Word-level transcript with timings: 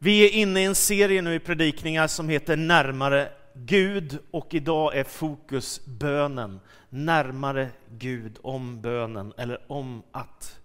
Vi 0.00 0.24
är 0.24 0.30
inne 0.30 0.60
i 0.60 0.64
en 0.64 0.74
serie 0.74 1.22
nu 1.22 1.34
i 1.34 1.38
predikningar 1.38 2.06
som 2.06 2.28
heter 2.28 2.56
Närmare 2.56 3.28
Gud 3.54 4.18
och 4.30 4.54
idag 4.54 4.96
är 4.96 5.04
fokus 5.04 5.80
bönen. 5.86 6.60
Närmare 6.88 7.68
Gud 7.90 8.38
om 8.42 8.80
bönen 8.80 9.32
eller 9.36 9.58
om 9.66 10.02
att 10.12 10.58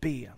be. 0.00 0.32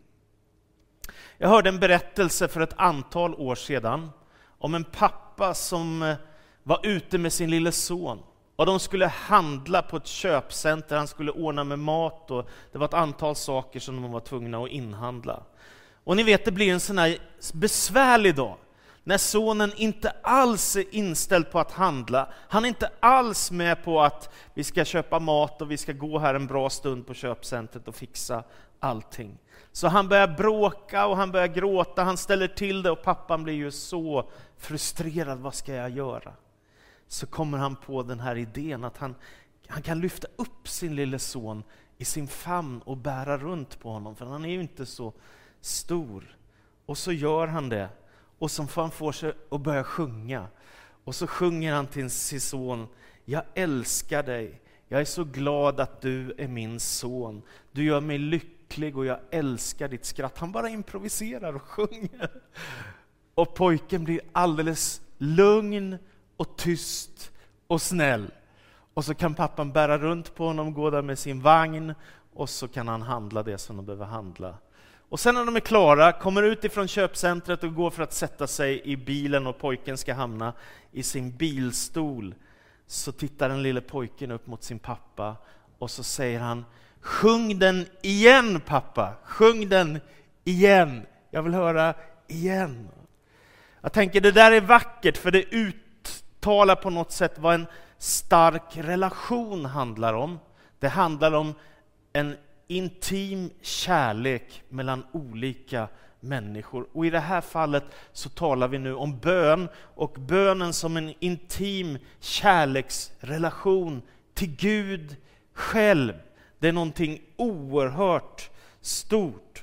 Jag 1.38 1.48
hörde 1.48 1.68
en 1.68 1.80
berättelse 1.80 2.48
för 2.48 2.60
ett 2.60 2.74
antal 2.76 3.34
år 3.34 3.54
sedan 3.54 4.10
om 4.58 4.74
en 4.74 4.84
pappa 4.84 5.54
som 5.54 6.02
eh, 6.02 6.16
var 6.62 6.80
ute 6.82 7.18
med 7.18 7.32
sin 7.32 7.50
lille 7.50 7.72
son 7.72 8.18
och 8.56 8.66
de 8.66 8.80
skulle 8.80 9.06
handla 9.06 9.82
på 9.82 9.96
ett 9.96 10.06
köpcenter, 10.06 10.96
han 10.96 11.08
skulle 11.08 11.30
ordna 11.30 11.64
med 11.64 11.78
mat 11.78 12.30
och 12.30 12.48
det 12.72 12.78
var 12.78 12.84
ett 12.84 12.94
antal 12.94 13.36
saker 13.36 13.80
som 13.80 14.02
de 14.02 14.12
var 14.12 14.20
tvungna 14.20 14.58
att 14.58 14.70
inhandla. 14.70 15.42
Och 16.04 16.16
ni 16.16 16.22
vet, 16.22 16.44
det 16.44 16.52
blir 16.52 16.72
en 16.72 16.80
sån 16.80 16.98
här 16.98 17.18
besvärlig 17.52 18.34
dag 18.34 18.56
när 19.04 19.18
sonen 19.18 19.72
inte 19.76 20.10
alls 20.22 20.76
är 20.76 20.94
inställd 20.94 21.50
på 21.50 21.58
att 21.60 21.72
handla. 21.72 22.28
Han 22.48 22.64
är 22.64 22.68
inte 22.68 22.90
alls 23.00 23.50
med 23.50 23.84
på 23.84 24.02
att 24.02 24.34
vi 24.54 24.64
ska 24.64 24.84
köpa 24.84 25.18
mat 25.18 25.62
och 25.62 25.70
vi 25.70 25.76
ska 25.76 25.92
gå 25.92 26.18
här 26.18 26.34
en 26.34 26.46
bra 26.46 26.70
stund 26.70 27.06
på 27.06 27.14
köpcentret 27.14 27.88
och 27.88 27.94
fixa 27.94 28.44
allting. 28.80 29.38
Så 29.72 29.88
han 29.88 30.08
börjar 30.08 30.28
bråka 30.28 31.06
och 31.06 31.16
han 31.16 31.32
börjar 31.32 31.46
gråta, 31.46 32.04
han 32.04 32.16
ställer 32.16 32.48
till 32.48 32.82
det 32.82 32.90
och 32.90 33.02
pappan 33.02 33.44
blir 33.44 33.54
ju 33.54 33.70
så 33.70 34.30
frustrerad. 34.58 35.38
Vad 35.38 35.54
ska 35.54 35.72
jag 35.72 35.90
göra? 35.90 36.32
Så 37.08 37.26
kommer 37.26 37.58
han 37.58 37.76
på 37.76 38.02
den 38.02 38.20
här 38.20 38.36
idén 38.36 38.84
att 38.84 38.98
han, 38.98 39.14
han 39.68 39.82
kan 39.82 40.00
lyfta 40.00 40.28
upp 40.36 40.68
sin 40.68 40.96
lille 40.96 41.18
son 41.18 41.62
i 41.98 42.04
sin 42.04 42.28
famn 42.28 42.80
och 42.84 42.96
bära 42.96 43.38
runt 43.38 43.80
på 43.80 43.90
honom, 43.90 44.16
för 44.16 44.26
han 44.26 44.44
är 44.44 44.48
ju 44.48 44.60
inte 44.60 44.86
så 44.86 45.12
stor. 45.64 46.36
Och 46.86 46.98
så 46.98 47.12
gör 47.12 47.46
han 47.46 47.68
det, 47.68 47.88
och 48.38 48.50
så 48.50 48.66
får 48.66 48.82
han 48.82 48.90
få 48.90 49.12
sig 49.12 49.32
att 49.50 49.60
börja 49.60 49.84
sjunga. 49.84 50.46
Och 51.04 51.14
så 51.14 51.26
sjunger 51.26 51.74
han 51.74 51.86
till 51.86 52.10
sin 52.10 52.40
son, 52.40 52.86
jag 53.24 53.42
älskar 53.54 54.22
dig, 54.22 54.60
jag 54.88 55.00
är 55.00 55.04
så 55.04 55.24
glad 55.24 55.80
att 55.80 56.00
du 56.00 56.34
är 56.38 56.48
min 56.48 56.80
son. 56.80 57.42
Du 57.72 57.84
gör 57.84 58.00
mig 58.00 58.18
lycklig 58.18 58.96
och 58.96 59.06
jag 59.06 59.18
älskar 59.30 59.88
ditt 59.88 60.04
skratt. 60.04 60.38
Han 60.38 60.52
bara 60.52 60.68
improviserar 60.68 61.54
och 61.56 61.62
sjunger. 61.62 62.30
Och 63.34 63.54
pojken 63.54 64.04
blir 64.04 64.20
alldeles 64.32 65.02
lugn 65.18 65.98
och 66.36 66.56
tyst 66.56 67.32
och 67.66 67.82
snäll. 67.82 68.30
Och 68.94 69.04
så 69.04 69.14
kan 69.14 69.34
pappan 69.34 69.72
bära 69.72 69.98
runt 69.98 70.34
på 70.34 70.46
honom, 70.46 70.74
gå 70.74 70.90
där 70.90 71.02
med 71.02 71.18
sin 71.18 71.40
vagn 71.40 71.94
och 72.34 72.48
så 72.48 72.68
kan 72.68 72.88
han 72.88 73.02
handla 73.02 73.42
det 73.42 73.58
som 73.58 73.76
de 73.76 73.86
behöver 73.86 74.06
handla. 74.06 74.58
Och 75.14 75.20
sen 75.20 75.34
när 75.34 75.44
de 75.44 75.56
är 75.56 75.60
klara, 75.60 76.12
kommer 76.12 76.42
ut 76.42 76.64
ifrån 76.64 76.88
köpcentret 76.88 77.64
och 77.64 77.74
går 77.74 77.90
för 77.90 78.02
att 78.02 78.12
sätta 78.12 78.46
sig 78.46 78.82
i 78.84 78.96
bilen 78.96 79.46
och 79.46 79.58
pojken 79.58 79.98
ska 79.98 80.14
hamna 80.14 80.52
i 80.92 81.02
sin 81.02 81.36
bilstol, 81.36 82.34
så 82.86 83.12
tittar 83.12 83.48
den 83.48 83.62
lille 83.62 83.80
pojken 83.80 84.30
upp 84.30 84.46
mot 84.46 84.62
sin 84.62 84.78
pappa 84.78 85.36
och 85.78 85.90
så 85.90 86.02
säger 86.02 86.40
han 86.40 86.64
Sjung 87.00 87.58
den 87.58 87.86
igen 88.02 88.60
pappa, 88.60 89.14
sjung 89.24 89.68
den 89.68 90.00
igen. 90.44 91.06
Jag 91.30 91.42
vill 91.42 91.54
höra 91.54 91.94
igen. 92.26 92.88
Jag 93.80 93.92
tänker 93.92 94.20
det 94.20 94.32
där 94.32 94.52
är 94.52 94.60
vackert 94.60 95.16
för 95.16 95.30
det 95.30 95.44
uttalar 95.52 96.76
på 96.76 96.90
något 96.90 97.12
sätt 97.12 97.38
vad 97.38 97.54
en 97.54 97.66
stark 97.98 98.76
relation 98.76 99.64
handlar 99.64 100.14
om. 100.14 100.38
Det 100.78 100.88
handlar 100.88 101.32
om 101.32 101.54
en 102.12 102.36
intim 102.66 103.50
kärlek 103.62 104.62
mellan 104.68 105.06
olika 105.12 105.88
människor. 106.20 106.86
Och 106.92 107.06
i 107.06 107.10
det 107.10 107.20
här 107.20 107.40
fallet 107.40 107.84
så 108.12 108.28
talar 108.28 108.68
vi 108.68 108.78
nu 108.78 108.94
om 108.94 109.18
bön 109.18 109.68
och 109.76 110.16
bönen 110.18 110.72
som 110.72 110.96
en 110.96 111.14
intim 111.18 111.98
kärleksrelation 112.20 114.02
till 114.34 114.56
Gud 114.56 115.16
själv. 115.52 116.12
Det 116.58 116.68
är 116.68 116.72
någonting 116.72 117.20
oerhört 117.36 118.50
stort. 118.80 119.62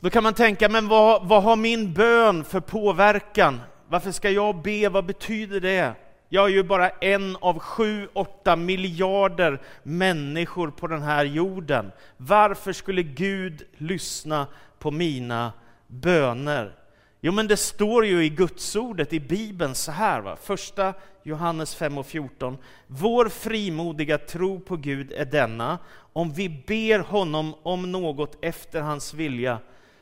Då 0.00 0.10
kan 0.10 0.22
man 0.22 0.34
tänka, 0.34 0.68
men 0.68 0.88
vad, 0.88 1.28
vad 1.28 1.42
har 1.42 1.56
min 1.56 1.92
bön 1.92 2.44
för 2.44 2.60
påverkan? 2.60 3.60
Varför 3.88 4.12
ska 4.12 4.30
jag 4.30 4.62
be? 4.62 4.88
Vad 4.88 5.06
betyder 5.06 5.60
det? 5.60 5.94
Jag 6.34 6.44
är 6.44 6.48
ju 6.48 6.62
bara 6.62 6.88
en 6.90 7.36
av 7.40 7.58
sju, 7.58 8.08
åtta 8.12 8.56
miljarder 8.56 9.60
människor 9.82 10.70
på 10.70 10.86
den 10.86 11.02
här 11.02 11.24
jorden. 11.24 11.92
Varför 12.16 12.72
skulle 12.72 13.02
Gud 13.02 13.62
lyssna 13.76 14.46
på 14.78 14.90
mina 14.90 15.52
böner? 15.86 16.74
Jo, 17.20 17.32
men 17.32 17.48
det 17.48 17.56
står 17.56 18.06
ju 18.06 18.24
i 18.24 18.28
Gudsordet 18.28 19.12
i 19.12 19.20
Bibeln 19.20 19.74
så 19.74 19.92
här, 19.92 20.20
va? 20.20 20.36
första 20.36 20.94
Johannes 21.22 21.74
5 21.74 21.98
och 21.98 22.06
14. 22.06 22.58
Vår 22.86 23.28
frimodiga 23.28 24.18
tro 24.18 24.60
på 24.60 24.76
Gud 24.76 25.12
är 25.12 25.24
denna, 25.24 25.78
om 26.12 26.32
vi 26.32 26.48
ber 26.48 26.98
honom 26.98 27.54
om 27.62 27.92
något 27.92 28.44
efter 28.44 28.80
hans 28.80 29.14
vilja, 29.14 29.58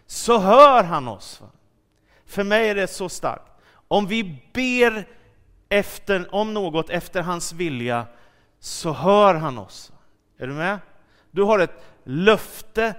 så 0.06 0.38
hör 0.38 0.84
han 0.84 1.08
oss. 1.08 1.40
Va? 1.40 1.48
För 2.26 2.44
mig 2.44 2.68
är 2.68 2.74
det 2.74 2.86
så 2.86 3.08
starkt. 3.08 3.50
Om 3.88 4.06
vi 4.06 4.42
ber 4.52 5.06
efter, 5.70 6.34
om 6.34 6.54
något 6.54 6.90
efter 6.90 7.22
hans 7.22 7.52
vilja, 7.52 8.06
så 8.58 8.92
hör 8.92 9.34
han 9.34 9.58
oss. 9.58 9.92
Är 10.38 10.46
du 10.46 10.52
med? 10.52 10.78
Du 11.30 11.42
har 11.42 11.58
ett 11.58 11.84
löfte 12.04 12.94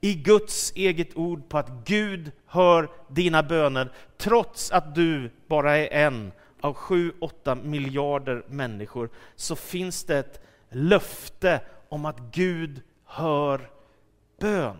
i 0.00 0.14
Guds 0.14 0.72
eget 0.74 1.16
ord 1.16 1.48
på 1.48 1.58
att 1.58 1.70
Gud 1.84 2.32
hör 2.46 2.88
dina 3.08 3.42
böner, 3.42 3.92
trots 4.16 4.70
att 4.70 4.94
du 4.94 5.30
bara 5.46 5.76
är 5.76 6.06
en 6.06 6.32
av 6.60 6.74
sju, 6.74 7.12
åtta 7.20 7.54
miljarder 7.54 8.44
människor, 8.48 9.10
så 9.36 9.56
finns 9.56 10.04
det 10.04 10.18
ett 10.18 10.40
löfte 10.70 11.60
om 11.88 12.04
att 12.04 12.18
Gud 12.18 12.82
hör 13.04 13.70
bön. 14.40 14.76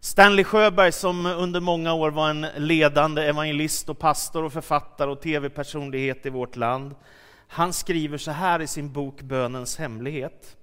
Stanley 0.00 0.44
Sjöberg 0.44 0.92
som 0.92 1.26
under 1.26 1.60
många 1.60 1.92
år 1.92 2.10
var 2.10 2.30
en 2.30 2.46
ledande 2.56 3.22
evangelist 3.22 3.88
och 3.88 3.98
pastor 3.98 4.44
och 4.44 4.52
författare 4.52 5.10
och 5.10 5.20
tv-personlighet 5.20 6.26
i 6.26 6.30
vårt 6.30 6.56
land. 6.56 6.94
Han 7.48 7.72
skriver 7.72 8.18
så 8.18 8.30
här 8.30 8.62
i 8.62 8.66
sin 8.66 8.92
bok 8.92 9.20
Bönens 9.20 9.78
hemlighet. 9.78 10.56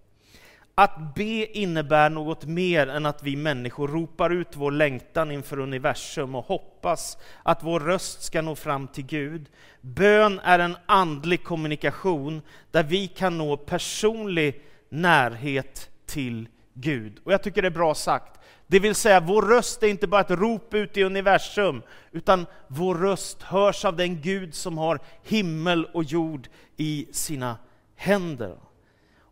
Att 0.75 1.16
be 1.16 1.57
innebär 1.57 2.09
något 2.09 2.46
mer 2.46 2.88
än 2.88 3.06
att 3.06 3.23
vi 3.23 3.35
människor 3.35 3.88
ropar 3.88 4.29
ut 4.29 4.56
vår 4.56 4.72
längtan 4.72 5.31
inför 5.31 5.59
universum 5.59 6.35
och 6.35 6.46
hoppas 6.46 7.17
att 7.44 7.63
vår 7.63 7.79
röst 7.79 8.23
ska 8.23 8.41
nå 8.41 8.56
fram 8.56 8.88
till 8.88 9.06
Gud. 9.06 9.50
Bön 9.81 10.40
är 10.44 10.59
en 10.59 10.78
andlig 10.85 11.44
kommunikation 11.44 12.41
där 12.72 12.84
vi 12.84 13.07
kan 13.07 13.38
nå 13.38 13.57
personlig 13.57 14.63
närhet 14.90 15.90
till 16.06 16.47
Gud. 16.73 17.19
Och 17.23 17.34
jag 17.34 17.44
tycker 17.44 17.62
det 17.62 17.67
är 17.67 17.69
bra 17.69 17.96
sagt. 17.96 18.40
Det 18.68 18.80
vill 18.80 18.96
säga, 18.96 19.20
vår 19.20 19.42
röst 19.42 19.84
är 19.84 19.88
inte 19.88 20.08
bara 20.08 20.22
ett 20.22 20.31
rop 20.31 20.74
ut 20.74 20.98
i 20.98 21.03
universum, 21.03 21.81
utan 22.12 22.46
vår 22.68 22.96
röst 22.96 23.42
hörs 23.42 23.86
av 23.86 23.96
den 23.96 24.22
Gud 24.22 24.56
som 24.56 24.78
har 24.78 25.00
himmel 25.24 25.86
och 25.86 26.03
jord 26.03 26.48
i 26.78 27.08
sina 27.12 27.58
händer. 27.96 28.58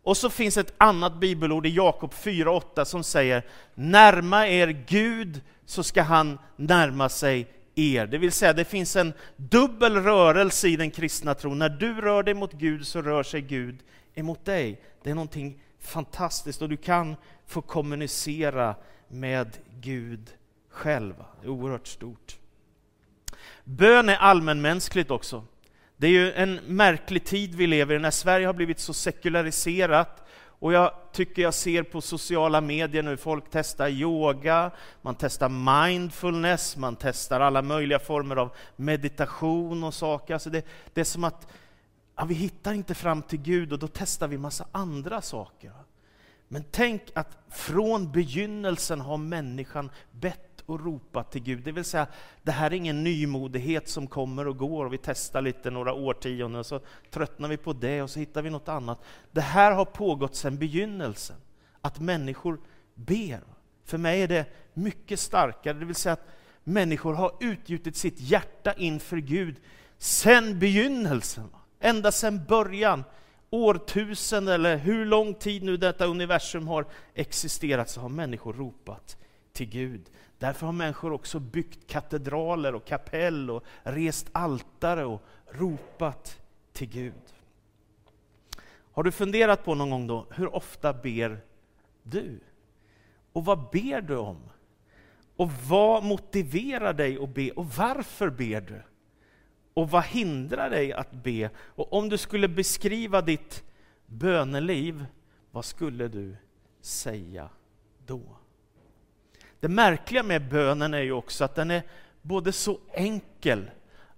Och 0.04 0.16
så 0.16 0.30
finns 0.30 0.56
ett 0.56 0.74
annat 0.78 1.20
bibelord 1.20 1.66
i 1.66 1.74
Jakob 1.74 2.12
4.8 2.12 2.84
som 2.84 3.04
säger, 3.04 3.42
närma 3.74 4.48
er 4.48 4.68
Gud 4.86 5.40
så 5.66 5.82
ska 5.82 6.02
han 6.02 6.38
närma 6.56 7.08
sig 7.08 7.46
er. 7.74 8.06
Det 8.06 8.18
vill 8.18 8.32
säga, 8.32 8.52
det 8.52 8.64
finns 8.64 8.96
en 8.96 9.12
dubbel 9.36 9.96
rörelse 9.96 10.68
i 10.68 10.76
den 10.76 10.90
kristna 10.90 11.34
tron. 11.34 11.58
När 11.58 11.68
du 11.68 12.00
rör 12.00 12.22
dig 12.22 12.34
mot 12.34 12.52
Gud 12.52 12.86
så 12.86 13.02
rör 13.02 13.22
sig 13.22 13.40
Gud 13.40 13.78
emot 14.14 14.44
dig. 14.44 14.80
Det 15.02 15.10
är 15.10 15.14
någonting 15.14 15.60
fantastiskt 15.80 16.62
och 16.62 16.68
du 16.68 16.76
kan 16.76 17.16
få 17.46 17.62
kommunicera 17.62 18.74
med 19.14 19.58
Gud 19.80 20.30
själv. 20.68 21.14
Det 21.40 21.46
är 21.46 21.50
oerhört 21.50 21.86
stort. 21.86 22.36
Bön 23.64 24.08
är 24.08 24.16
allmänmänskligt 24.16 25.10
också. 25.10 25.44
Det 25.96 26.06
är 26.06 26.10
ju 26.10 26.32
en 26.32 26.54
märklig 26.54 27.24
tid 27.24 27.54
vi 27.54 27.66
lever 27.66 27.94
i 27.94 27.98
när 27.98 28.10
Sverige 28.10 28.46
har 28.46 28.54
blivit 28.54 28.78
så 28.78 28.94
sekulariserat 28.94 30.24
och 30.58 30.72
jag 30.72 30.92
tycker 31.12 31.42
jag 31.42 31.54
ser 31.54 31.82
på 31.82 32.00
sociala 32.00 32.60
medier 32.60 33.02
nu, 33.02 33.16
folk 33.16 33.44
testar 33.50 33.88
yoga, 33.88 34.70
man 35.02 35.14
testar 35.14 35.48
mindfulness, 35.48 36.76
man 36.76 36.96
testar 36.96 37.40
alla 37.40 37.62
möjliga 37.62 37.98
former 37.98 38.36
av 38.36 38.50
meditation 38.76 39.84
och 39.84 39.94
saker. 39.94 40.34
Alltså 40.34 40.50
det, 40.50 40.66
det 40.94 41.00
är 41.00 41.04
som 41.04 41.24
att 41.24 41.48
ja, 42.16 42.24
vi 42.24 42.34
hittar 42.34 42.72
inte 42.72 42.94
fram 42.94 43.22
till 43.22 43.40
Gud 43.40 43.72
och 43.72 43.78
då 43.78 43.88
testar 43.88 44.28
vi 44.28 44.38
massa 44.38 44.66
andra 44.72 45.22
saker. 45.22 45.72
Men 46.48 46.64
tänk 46.70 47.02
att 47.14 47.38
från 47.48 48.12
begynnelsen 48.12 49.00
har 49.00 49.16
människan 49.16 49.90
bett 50.10 50.54
och 50.66 50.84
ropat 50.84 51.32
till 51.32 51.42
Gud. 51.42 51.64
Det 51.64 51.72
vill 51.72 51.84
säga, 51.84 52.06
det 52.42 52.52
här 52.52 52.70
är 52.70 52.74
ingen 52.74 53.04
nymodighet 53.04 53.88
som 53.88 54.06
kommer 54.06 54.48
och 54.48 54.56
går 54.56 54.86
och 54.86 54.92
vi 54.92 54.98
testar 54.98 55.42
lite 55.42 55.70
några 55.70 55.92
årtionden 55.92 56.58
och 56.58 56.66
så 56.66 56.80
tröttnar 57.10 57.48
vi 57.48 57.56
på 57.56 57.72
det 57.72 58.02
och 58.02 58.10
så 58.10 58.18
hittar 58.18 58.42
vi 58.42 58.50
något 58.50 58.68
annat. 58.68 58.98
Det 59.32 59.40
här 59.40 59.72
har 59.72 59.84
pågått 59.84 60.36
sedan 60.36 60.58
begynnelsen, 60.58 61.36
att 61.80 62.00
människor 62.00 62.60
ber. 62.94 63.40
För 63.84 63.98
mig 63.98 64.22
är 64.22 64.28
det 64.28 64.46
mycket 64.74 65.20
starkare, 65.20 65.78
det 65.78 65.84
vill 65.84 65.94
säga 65.94 66.12
att 66.12 66.28
människor 66.64 67.14
har 67.14 67.32
utgjutit 67.40 67.96
sitt 67.96 68.20
hjärta 68.20 68.72
inför 68.72 69.16
Gud 69.16 69.56
sedan 69.98 70.58
begynnelsen. 70.58 71.50
Ända 71.80 72.12
sedan 72.12 72.44
början, 72.48 73.04
årtusenden 73.54 74.54
eller 74.54 74.76
hur 74.76 75.04
lång 75.04 75.34
tid 75.34 75.62
nu 75.62 75.76
detta 75.76 76.06
universum 76.06 76.68
har 76.68 76.86
existerat, 77.14 77.90
så 77.90 78.00
har 78.00 78.08
människor 78.08 78.52
ropat 78.52 79.16
till 79.52 79.66
Gud. 79.66 80.10
Därför 80.38 80.66
har 80.66 80.72
människor 80.72 81.12
också 81.12 81.38
byggt 81.38 81.86
katedraler 81.86 82.74
och 82.74 82.84
kapell 82.84 83.50
och 83.50 83.64
rest 83.82 84.28
altare 84.32 85.04
och 85.04 85.22
ropat 85.50 86.40
till 86.72 86.88
Gud. 86.88 87.34
Har 88.92 89.02
du 89.02 89.12
funderat 89.12 89.64
på 89.64 89.74
någon 89.74 89.90
gång 89.90 90.06
då, 90.06 90.26
hur 90.30 90.54
ofta 90.54 90.92
ber 90.92 91.40
du? 92.02 92.40
Och 93.32 93.44
vad 93.44 93.58
ber 93.58 94.00
du 94.00 94.16
om? 94.16 94.38
Och 95.36 95.52
vad 95.52 96.04
motiverar 96.04 96.92
dig 96.92 97.18
att 97.22 97.34
be? 97.34 97.50
Och 97.50 97.66
varför 97.66 98.30
ber 98.30 98.60
du? 98.60 98.82
Och 99.74 99.90
vad 99.90 100.04
hindrar 100.04 100.70
dig 100.70 100.92
att 100.92 101.12
be? 101.12 101.50
Och 101.56 101.92
om 101.92 102.08
du 102.08 102.18
skulle 102.18 102.48
beskriva 102.48 103.22
ditt 103.22 103.64
böneliv, 104.06 105.06
vad 105.50 105.64
skulle 105.64 106.08
du 106.08 106.36
säga 106.80 107.48
då? 108.06 108.22
Det 109.60 109.68
märkliga 109.68 110.22
med 110.22 110.48
bönen 110.48 110.94
är 110.94 111.00
ju 111.00 111.12
också 111.12 111.44
att 111.44 111.54
den 111.54 111.70
är 111.70 111.82
både 112.22 112.52
så 112.52 112.78
enkel 112.92 113.70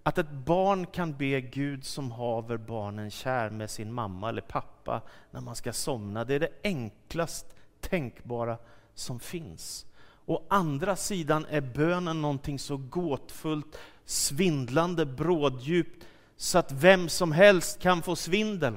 att 0.03 0.19
ett 0.19 0.31
barn 0.31 0.87
kan 0.87 1.17
be 1.17 1.41
Gud 1.41 1.85
som 1.85 2.11
haver 2.11 2.57
barnen 2.57 3.11
kär 3.11 3.51
med 3.51 3.71
sin 3.71 3.93
mamma 3.93 4.29
eller 4.29 4.43
pappa 4.43 5.03
när 5.31 5.41
man 5.41 5.57
ska 5.57 5.73
somna. 5.73 6.25
Det 6.25 6.35
är 6.35 6.41
det 6.41 6.53
enklast 6.63 7.47
tänkbara 7.81 8.59
som 8.95 9.21
finns. 9.21 9.87
Å 10.27 10.43
andra 10.49 10.97
sidan 10.97 11.47
är 11.51 11.61
bönen 11.61 12.23
någonting 12.23 12.59
så 12.59 12.77
gåtfullt, 12.77 13.79
svindlande, 14.07 15.07
bråddjupt 15.07 16.07
så 16.37 16.59
att 16.59 16.73
vem 16.73 17.09
som 17.09 17.33
helst 17.33 17.81
kan 17.81 18.03
få 18.03 18.17
svindel. 18.17 18.77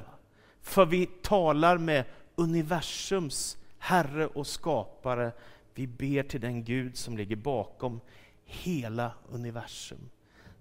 För 0.62 0.86
vi 0.86 1.06
talar 1.06 1.78
med 1.78 2.04
universums 2.34 3.56
Herre 3.78 4.26
och 4.26 4.46
skapare. 4.46 5.32
Vi 5.74 5.86
ber 5.86 6.22
till 6.22 6.40
den 6.40 6.64
Gud 6.64 6.96
som 6.96 7.16
ligger 7.16 7.36
bakom 7.36 8.00
hela 8.44 9.12
universum. 9.28 10.10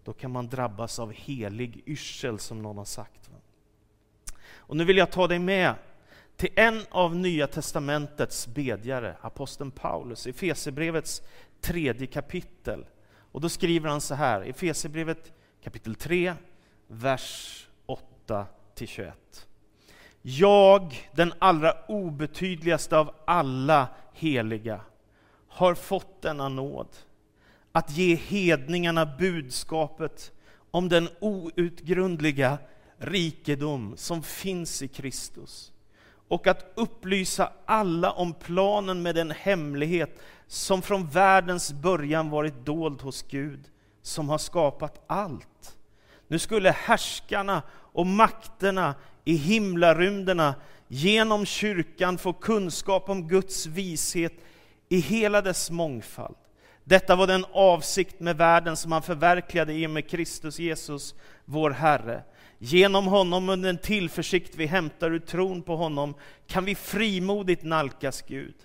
Då 0.03 0.13
kan 0.13 0.31
man 0.31 0.47
drabbas 0.47 0.99
av 0.99 1.11
helig 1.11 1.83
yrsel, 1.85 2.39
som 2.39 2.61
någon 2.61 2.77
har 2.77 2.85
sagt. 2.85 3.29
Och 4.69 4.77
nu 4.77 4.85
vill 4.85 4.97
jag 4.97 5.11
ta 5.11 5.27
dig 5.27 5.39
med 5.39 5.75
till 6.35 6.49
en 6.55 6.81
av 6.89 7.15
Nya 7.15 7.47
Testamentets 7.47 8.47
bedjare, 8.47 9.15
aposteln 9.21 9.71
Paulus, 9.71 10.27
i 10.27 10.33
Fesebrevets 10.33 11.21
tredje 11.61 12.07
kapitel. 12.07 12.85
Och 13.39 13.43
då 13.43 13.49
skriver 13.49 13.89
han 13.89 14.01
så 14.01 14.15
här, 14.15 14.43
i 14.43 14.49
Efesierbrevet 14.49 15.31
kapitel 15.63 15.95
3, 15.95 16.33
vers 16.87 17.67
8-21. 18.27 19.11
Jag, 20.21 21.09
den 21.15 21.33
allra 21.39 21.73
obetydligaste 21.87 22.97
av 22.97 23.15
alla 23.25 23.87
heliga, 24.13 24.81
har 25.47 25.75
fått 25.75 26.21
denna 26.21 26.49
nåd 26.49 26.87
att 27.71 27.91
ge 27.97 28.15
hedningarna 28.15 29.05
budskapet 29.05 30.31
om 30.71 30.89
den 30.89 31.09
outgrundliga 31.19 32.57
rikedom 32.97 33.93
som 33.97 34.23
finns 34.23 34.81
i 34.81 34.87
Kristus 34.87 35.71
och 36.29 36.47
att 36.47 36.71
upplysa 36.75 37.51
alla 37.65 38.11
om 38.11 38.33
planen 38.33 39.01
med 39.01 39.15
den 39.15 39.31
hemlighet 39.31 40.19
som 40.47 40.81
från 40.81 41.07
världens 41.07 41.73
början 41.73 42.29
varit 42.29 42.65
dold 42.65 43.01
hos 43.01 43.25
Gud, 43.29 43.59
som 44.01 44.29
har 44.29 44.37
skapat 44.37 45.03
allt. 45.07 45.77
Nu 46.27 46.39
skulle 46.39 46.71
härskarna 46.71 47.61
och 47.71 48.05
makterna 48.05 48.95
i 49.25 49.35
himlarymderna 49.35 50.55
genom 50.87 51.45
kyrkan 51.45 52.17
få 52.17 52.33
kunskap 52.33 53.09
om 53.09 53.27
Guds 53.27 53.65
vishet 53.65 54.33
i 54.89 54.99
hela 54.99 55.41
dess 55.41 55.71
mångfald. 55.71 56.35
Detta 56.83 57.15
var 57.15 57.27
den 57.27 57.45
avsikt 57.51 58.19
med 58.19 58.37
världen 58.37 58.77
som 58.77 58.91
han 58.91 59.01
förverkligade 59.01 59.73
i 59.73 59.85
och 59.85 59.91
med 59.91 60.09
Kristus 60.09 60.59
Jesus, 60.59 61.15
vår 61.45 61.71
Herre. 61.71 62.23
Genom 62.61 63.07
honom 63.07 63.49
och 63.49 63.59
den 63.59 63.77
tillförsikt 63.77 64.55
vi 64.55 64.65
hämtar 64.65 65.11
ur 65.11 65.19
tron 65.19 65.61
på 65.61 65.75
honom 65.75 66.13
kan 66.47 66.65
vi 66.65 66.75
frimodigt 66.75 67.63
nalkas 67.63 68.21
Gud. 68.21 68.55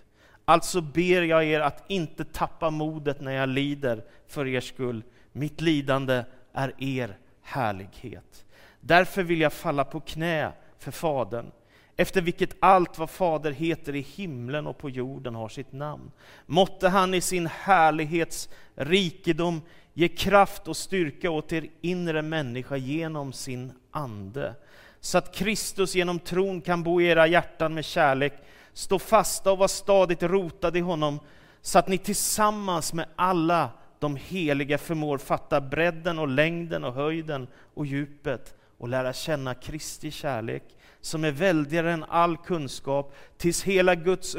Alltså 0.44 0.81
ber 0.81 1.23
jag 1.23 1.44
er 1.44 1.61
att 1.61 1.85
inte 1.88 2.25
tappa 2.25 2.70
modet 2.70 3.20
när 3.20 3.32
jag 3.32 3.49
lider 3.49 4.05
för 4.29 4.46
er 4.46 4.61
skull. 4.61 5.02
Mitt 5.32 5.61
lidande 5.61 6.25
är 6.52 6.75
er 6.79 7.19
härlighet. 7.43 8.44
Därför 8.81 9.23
vill 9.23 9.41
jag 9.41 9.52
falla 9.52 9.85
på 9.85 10.00
knä 10.00 10.52
för 10.79 10.90
Fadern, 10.90 11.50
efter 11.97 12.20
vilket 12.20 12.56
allt 12.61 12.99
vad 12.99 13.11
Fader 13.11 13.50
heter 13.50 13.94
i 13.94 14.00
himlen 14.00 14.67
och 14.67 14.79
på 14.79 14.90
jorden 14.90 15.35
har 15.35 15.49
sitt 15.49 15.73
namn. 15.73 16.11
Måtte 16.47 16.88
han 16.88 17.14
i 17.14 17.20
sin 17.20 17.47
härlighets 17.47 18.49
rikedom 18.75 19.62
ge 19.94 20.08
kraft 20.08 20.69
och 20.69 20.76
styrka 20.76 21.31
åt 21.31 21.52
er 21.52 21.67
inre 21.81 22.23
människa 22.23 22.76
genom 22.76 23.32
sin 23.32 23.73
Ande, 23.91 24.55
så 25.00 25.19
att 25.19 25.35
Kristus 25.35 25.94
genom 25.94 26.19
tron 26.19 26.61
kan 26.61 26.82
bo 26.82 27.00
i 27.00 27.06
era 27.06 27.26
hjärtan 27.26 27.75
med 27.75 27.85
kärlek, 27.85 28.32
stå 28.73 28.99
fasta 28.99 29.52
och 29.52 29.58
vara 29.58 29.69
stadigt 29.69 30.23
rotade 30.23 30.79
i 30.79 30.82
honom, 30.82 31.20
så 31.62 31.79
att 31.79 31.88
ni 31.88 31.99
tillsammans 31.99 32.93
med 32.93 33.06
alla 33.17 33.70
de 33.99 34.17
heliga 34.17 34.79
förmår 34.79 35.19
fatta 35.19 35.61
bredden 35.61 36.19
och 36.19 36.29
längden 36.29 36.85
och 36.85 36.93
höjden 36.93 37.47
och 37.75 37.87
djupet 37.87 38.55
och 38.79 38.88
lära 38.88 39.12
känna 39.12 39.55
Kristi 39.55 40.11
kärlek, 40.11 40.62
som 41.00 41.25
är 41.25 41.31
väldigare 41.31 41.93
än 41.93 42.05
all 42.05 42.37
kunskap, 42.37 43.14
tills 43.37 43.62
hela 43.62 43.94
Guds 43.94 44.37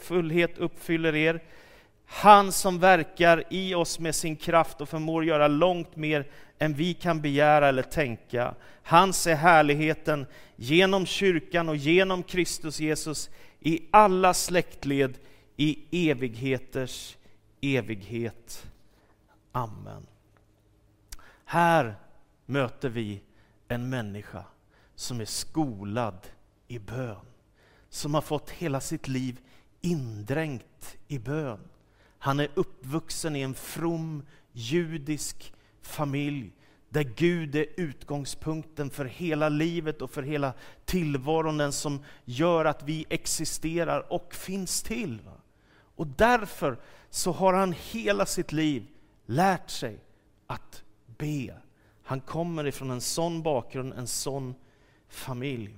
fullhet 0.00 0.58
uppfyller 0.58 1.14
er. 1.14 1.42
Han 2.06 2.52
som 2.52 2.78
verkar 2.78 3.44
i 3.50 3.74
oss 3.74 3.98
med 3.98 4.14
sin 4.14 4.36
kraft 4.36 4.80
och 4.80 4.88
förmår 4.88 5.24
göra 5.24 5.48
långt 5.48 5.96
mer 5.96 6.30
än 6.58 6.74
vi 6.74 6.94
kan 6.94 7.20
begära 7.20 7.68
eller 7.68 7.82
tänka. 7.82 8.54
Hans 8.82 9.26
är 9.26 9.34
härligheten 9.34 10.26
genom 10.56 11.06
kyrkan 11.06 11.68
och 11.68 11.76
genom 11.76 12.22
Kristus 12.22 12.80
Jesus 12.80 13.30
i 13.60 13.80
alla 13.90 14.34
släktled 14.34 15.18
i 15.56 16.08
evigheters 16.10 17.16
evighet. 17.60 18.66
Amen. 19.52 20.06
Här 21.44 21.94
möter 22.46 22.88
vi 22.88 23.20
en 23.68 23.88
människa 23.90 24.44
som 24.94 25.20
är 25.20 25.24
skolad 25.24 26.18
i 26.68 26.78
bön, 26.78 27.26
som 27.88 28.14
har 28.14 28.20
fått 28.20 28.50
hela 28.50 28.80
sitt 28.80 29.08
liv 29.08 29.40
indränkt 29.80 30.96
i 31.08 31.18
bön. 31.18 31.68
Han 32.24 32.40
är 32.40 32.48
uppvuxen 32.54 33.36
i 33.36 33.40
en 33.40 33.54
from 33.54 34.22
judisk 34.52 35.54
familj 35.82 36.52
där 36.88 37.02
Gud 37.02 37.54
är 37.54 37.66
utgångspunkten 37.76 38.90
för 38.90 39.04
hela 39.04 39.48
livet 39.48 40.02
och 40.02 40.10
för 40.10 40.22
hela 40.22 40.52
tillvaron, 40.84 41.56
den 41.56 41.72
som 41.72 42.04
gör 42.24 42.64
att 42.64 42.82
vi 42.82 43.06
existerar 43.08 44.12
och 44.12 44.34
finns 44.34 44.82
till. 44.82 45.18
Och 45.96 46.06
därför 46.06 46.78
så 47.10 47.32
har 47.32 47.52
han 47.54 47.74
hela 47.90 48.26
sitt 48.26 48.52
liv 48.52 48.86
lärt 49.26 49.70
sig 49.70 49.98
att 50.46 50.82
be. 51.06 51.54
Han 52.02 52.20
kommer 52.20 52.66
ifrån 52.66 52.90
en 52.90 53.00
sån 53.00 53.42
bakgrund, 53.42 53.92
en 53.92 54.06
sån 54.06 54.54
familj. 55.08 55.76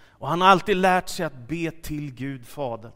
Och 0.00 0.28
han 0.28 0.40
har 0.40 0.48
alltid 0.48 0.76
lärt 0.76 1.08
sig 1.08 1.26
att 1.26 1.48
be 1.48 1.70
till 1.70 2.14
Gud 2.14 2.46
Fadern. 2.46 2.92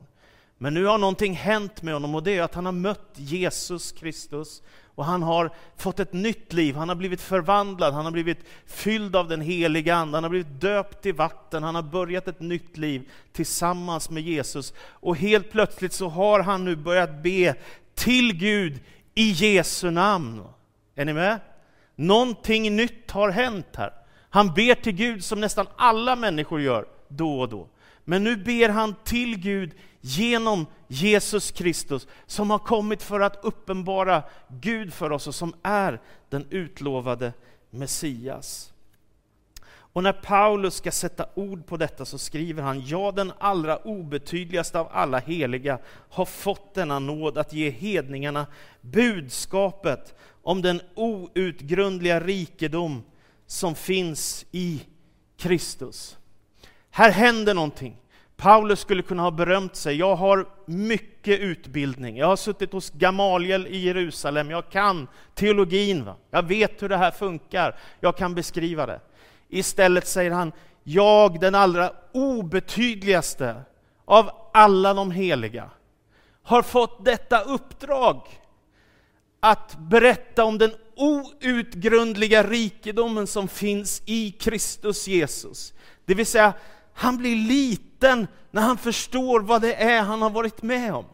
Men 0.63 0.75
nu 0.75 0.85
har 0.85 0.99
någonting 0.99 1.35
hänt 1.35 1.83
med 1.83 1.95
honom 1.95 2.15
och 2.15 2.23
det 2.23 2.39
är 2.39 2.43
att 2.43 2.55
han 2.55 2.67
har 2.67 2.73
mött 2.73 3.11
Jesus 3.15 3.93
Kristus 3.93 4.63
och 4.95 5.05
han 5.05 5.23
har 5.23 5.51
fått 5.77 6.01
ett 6.01 6.13
nytt 6.13 6.53
liv, 6.53 6.77
han 6.77 6.89
har 6.89 6.97
blivit 6.97 7.21
förvandlad, 7.21 7.95
han 7.95 8.05
har 8.05 8.13
blivit 8.13 8.39
fylld 8.67 9.17
av 9.17 9.29
den 9.29 9.41
heliga 9.41 9.95
Ande, 9.95 10.17
han 10.17 10.25
har 10.25 10.31
blivit 10.31 10.61
döpt 10.61 11.07
i 11.07 11.13
vatten, 11.13 11.63
han 11.63 11.75
har 11.75 11.83
börjat 11.83 12.29
ett 12.29 12.41
nytt 12.41 12.77
liv 12.77 13.11
tillsammans 13.33 14.11
med 14.11 14.23
Jesus. 14.23 14.75
Och 14.79 15.17
helt 15.17 15.51
plötsligt 15.51 15.93
så 15.93 16.09
har 16.09 16.41
han 16.41 16.65
nu 16.65 16.77
börjat 16.77 17.23
be 17.23 17.55
till 17.95 18.33
Gud 18.33 18.81
i 19.15 19.31
Jesu 19.31 19.91
namn. 19.91 20.43
Är 20.95 21.05
ni 21.05 21.13
med? 21.13 21.41
Någonting 21.95 22.77
nytt 22.77 23.11
har 23.11 23.31
hänt 23.31 23.77
här. 23.77 23.93
Han 24.31 24.55
ber 24.55 24.75
till 24.75 24.93
Gud 24.93 25.25
som 25.25 25.41
nästan 25.41 25.67
alla 25.77 26.17
människor 26.17 26.61
gör 26.61 26.87
då 27.09 27.41
och 27.41 27.49
då. 27.49 27.69
Men 28.05 28.25
nu 28.25 28.37
ber 28.37 28.69
han 28.69 28.95
till 29.05 29.37
Gud 29.37 29.75
genom 30.01 30.67
Jesus 30.89 31.51
Kristus, 31.51 32.07
som 32.27 32.51
har 32.51 32.59
kommit 32.59 33.03
för 33.03 33.21
att 33.21 33.45
uppenbara 33.45 34.23
Gud 34.49 34.93
för 34.93 35.13
oss 35.13 35.27
och 35.27 35.35
som 35.35 35.55
är 35.63 36.01
den 36.29 36.47
utlovade 36.51 37.33
Messias. 37.71 38.73
Och 39.65 40.03
när 40.03 40.13
Paulus 40.13 40.75
ska 40.75 40.91
sätta 40.91 41.27
ord 41.35 41.67
på 41.67 41.77
detta 41.77 42.05
så 42.05 42.19
skriver 42.19 42.63
han, 42.63 42.87
ja, 42.87 43.13
den 43.13 43.33
allra 43.39 43.77
obetydligaste 43.77 44.79
av 44.79 44.89
alla 44.93 45.19
heliga 45.19 45.79
har 46.11 46.25
fått 46.25 46.75
denna 46.75 46.99
nåd 46.99 47.39
att 47.39 47.53
ge 47.53 47.71
hedningarna 47.71 48.47
budskapet 48.81 50.15
om 50.43 50.63
den 50.63 50.81
outgrundliga 50.95 52.21
rikedom 52.21 53.03
som 53.47 53.75
finns 53.75 54.47
i 54.51 54.83
Kristus. 55.37 56.17
Här 56.95 57.11
händer 57.11 57.55
någonting. 57.55 57.97
Paulus 58.37 58.81
skulle 58.81 59.03
kunna 59.03 59.23
ha 59.23 59.31
berömt 59.31 59.77
sig. 59.77 59.97
Jag 59.97 60.17
har 60.17 60.49
mycket 60.67 61.41
utbildning. 61.41 62.17
Jag 62.17 62.27
har 62.27 62.37
suttit 62.37 62.73
hos 62.73 62.91
Gamaliel 62.91 63.67
i 63.67 63.77
Jerusalem. 63.77 64.51
Jag 64.51 64.71
kan 64.71 65.09
teologin. 65.35 66.05
Va? 66.05 66.17
Jag 66.31 66.43
vet 66.43 66.83
hur 66.83 66.89
det 66.89 66.97
här 66.97 67.11
funkar. 67.11 67.77
Jag 68.01 68.17
kan 68.17 68.35
beskriva 68.35 68.87
det. 68.87 69.01
Istället 69.49 70.07
säger 70.07 70.31
han, 70.31 70.53
jag 70.85 71.41
den 71.41 71.55
allra 71.55 71.93
obetydligaste 72.13 73.63
av 74.05 74.31
alla 74.53 74.95
de 74.95 75.11
heliga 75.11 75.71
har 76.43 76.63
fått 76.63 77.05
detta 77.05 77.41
uppdrag 77.41 78.41
att 79.41 79.77
berätta 79.79 80.45
om 80.45 80.59
den 80.59 80.73
outgrundliga 80.97 82.43
rikedomen 82.43 83.27
som 83.27 83.49
finns 83.49 84.03
i 84.07 84.31
Kristus 84.31 85.09
Jesus. 85.09 85.75
Det 86.05 86.15
vill 86.15 86.27
säga, 86.27 86.53
han 86.95 87.17
blir 87.17 87.37
liten 87.37 88.27
när 88.51 88.63
han 88.63 88.79
förstår 88.79 89.41
vad 89.41 89.63
det 89.63 89.75
är 89.75 90.03
han 90.03 90.23
har 90.23 90.31
varit 90.31 90.63
med 90.63 90.95
om. 90.95 91.05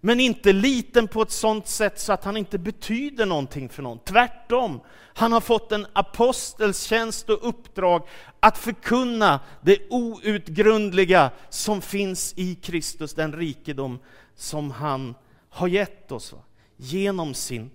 Men 0.00 0.20
inte 0.20 0.52
liten 0.52 1.08
på 1.08 1.22
ett 1.22 1.30
sådant 1.30 1.66
sätt 1.66 2.00
så 2.00 2.12
att 2.12 2.24
han 2.24 2.36
inte 2.36 2.58
betyder 2.58 3.26
någonting 3.26 3.68
för 3.68 3.82
någon. 3.82 3.98
Tvärtom, 3.98 4.80
han 5.14 5.32
har 5.32 5.40
fått 5.40 5.72
en 5.72 5.86
apostelstjänst 5.92 7.30
och 7.30 7.48
uppdrag 7.48 8.08
att 8.40 8.58
förkunna 8.58 9.40
det 9.62 9.78
outgrundliga 9.90 11.30
som 11.50 11.80
finns 11.80 12.34
i 12.36 12.54
Kristus, 12.54 13.14
den 13.14 13.32
rikedom 13.32 13.98
som 14.34 14.70
han 14.70 15.14
har 15.50 15.68
gett 15.68 16.12
oss. 16.12 16.34
Genom 16.76 17.34
sin 17.34 17.70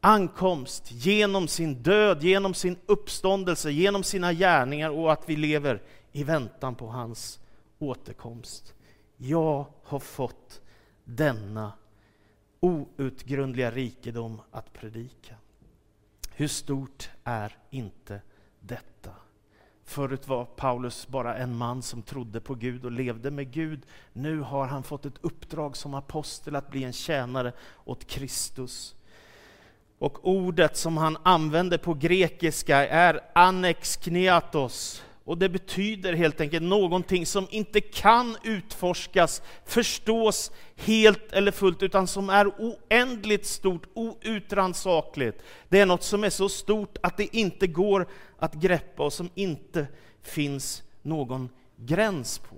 ankomst, 0.00 0.92
genom 0.92 1.48
sin 1.48 1.82
död, 1.82 2.22
genom 2.22 2.54
sin 2.54 2.76
uppståndelse, 2.86 3.70
genom 3.70 4.02
sina 4.02 4.32
gärningar 4.32 4.90
och 4.90 5.12
att 5.12 5.22
vi 5.26 5.36
lever 5.36 5.82
i 6.14 6.24
väntan 6.24 6.74
på 6.74 6.86
hans 6.86 7.40
återkomst. 7.78 8.74
Jag 9.16 9.66
har 9.82 9.98
fått 9.98 10.60
denna 11.04 11.72
outgrundliga 12.60 13.70
rikedom 13.70 14.40
att 14.50 14.72
predika. 14.72 15.34
Hur 16.34 16.48
stort 16.48 17.10
är 17.24 17.58
inte 17.70 18.20
detta? 18.60 19.10
Förut 19.84 20.28
var 20.28 20.44
Paulus 20.44 21.08
bara 21.08 21.36
en 21.36 21.56
man 21.56 21.82
som 21.82 22.02
trodde 22.02 22.40
på 22.40 22.54
Gud 22.54 22.84
och 22.84 22.92
levde 22.92 23.30
med 23.30 23.50
Gud. 23.50 23.86
Nu 24.12 24.40
har 24.40 24.66
han 24.66 24.82
fått 24.82 25.06
ett 25.06 25.18
uppdrag 25.20 25.76
som 25.76 25.94
apostel 25.94 26.56
att 26.56 26.70
bli 26.70 26.84
en 26.84 26.92
tjänare 26.92 27.52
åt 27.84 28.04
Kristus. 28.04 28.94
Och 29.98 30.28
ordet 30.28 30.76
som 30.76 30.96
han 30.96 31.16
använder 31.22 31.78
på 31.78 31.94
grekiska 31.94 32.88
är 32.88 33.20
anexkneatos 33.34 35.02
och 35.24 35.38
det 35.38 35.48
betyder 35.48 36.12
helt 36.12 36.40
enkelt 36.40 36.62
någonting 36.62 37.26
som 37.26 37.46
inte 37.50 37.80
kan 37.80 38.36
utforskas, 38.42 39.42
förstås 39.64 40.50
helt 40.76 41.32
eller 41.32 41.52
fullt, 41.52 41.82
utan 41.82 42.06
som 42.06 42.30
är 42.30 42.46
oändligt 42.46 43.46
stort, 43.46 43.86
outrannsakligt. 43.94 45.42
Det 45.68 45.80
är 45.80 45.86
något 45.86 46.02
som 46.02 46.24
är 46.24 46.30
så 46.30 46.48
stort 46.48 46.96
att 47.02 47.16
det 47.16 47.36
inte 47.36 47.66
går 47.66 48.06
att 48.38 48.54
greppa 48.54 49.02
och 49.02 49.12
som 49.12 49.30
inte 49.34 49.86
finns 50.22 50.82
någon 51.02 51.48
gräns 51.76 52.38
på. 52.38 52.56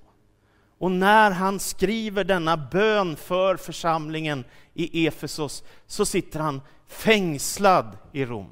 Och 0.78 0.90
när 0.90 1.30
han 1.30 1.60
skriver 1.60 2.24
denna 2.24 2.56
bön 2.56 3.16
för 3.16 3.56
församlingen 3.56 4.44
i 4.74 5.06
Efesos 5.06 5.64
så 5.86 6.06
sitter 6.06 6.40
han 6.40 6.60
fängslad 6.86 7.98
i 8.12 8.24
Rom. 8.24 8.50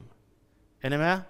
Är 0.80 0.90
ni 0.90 0.98
med? 0.98 1.20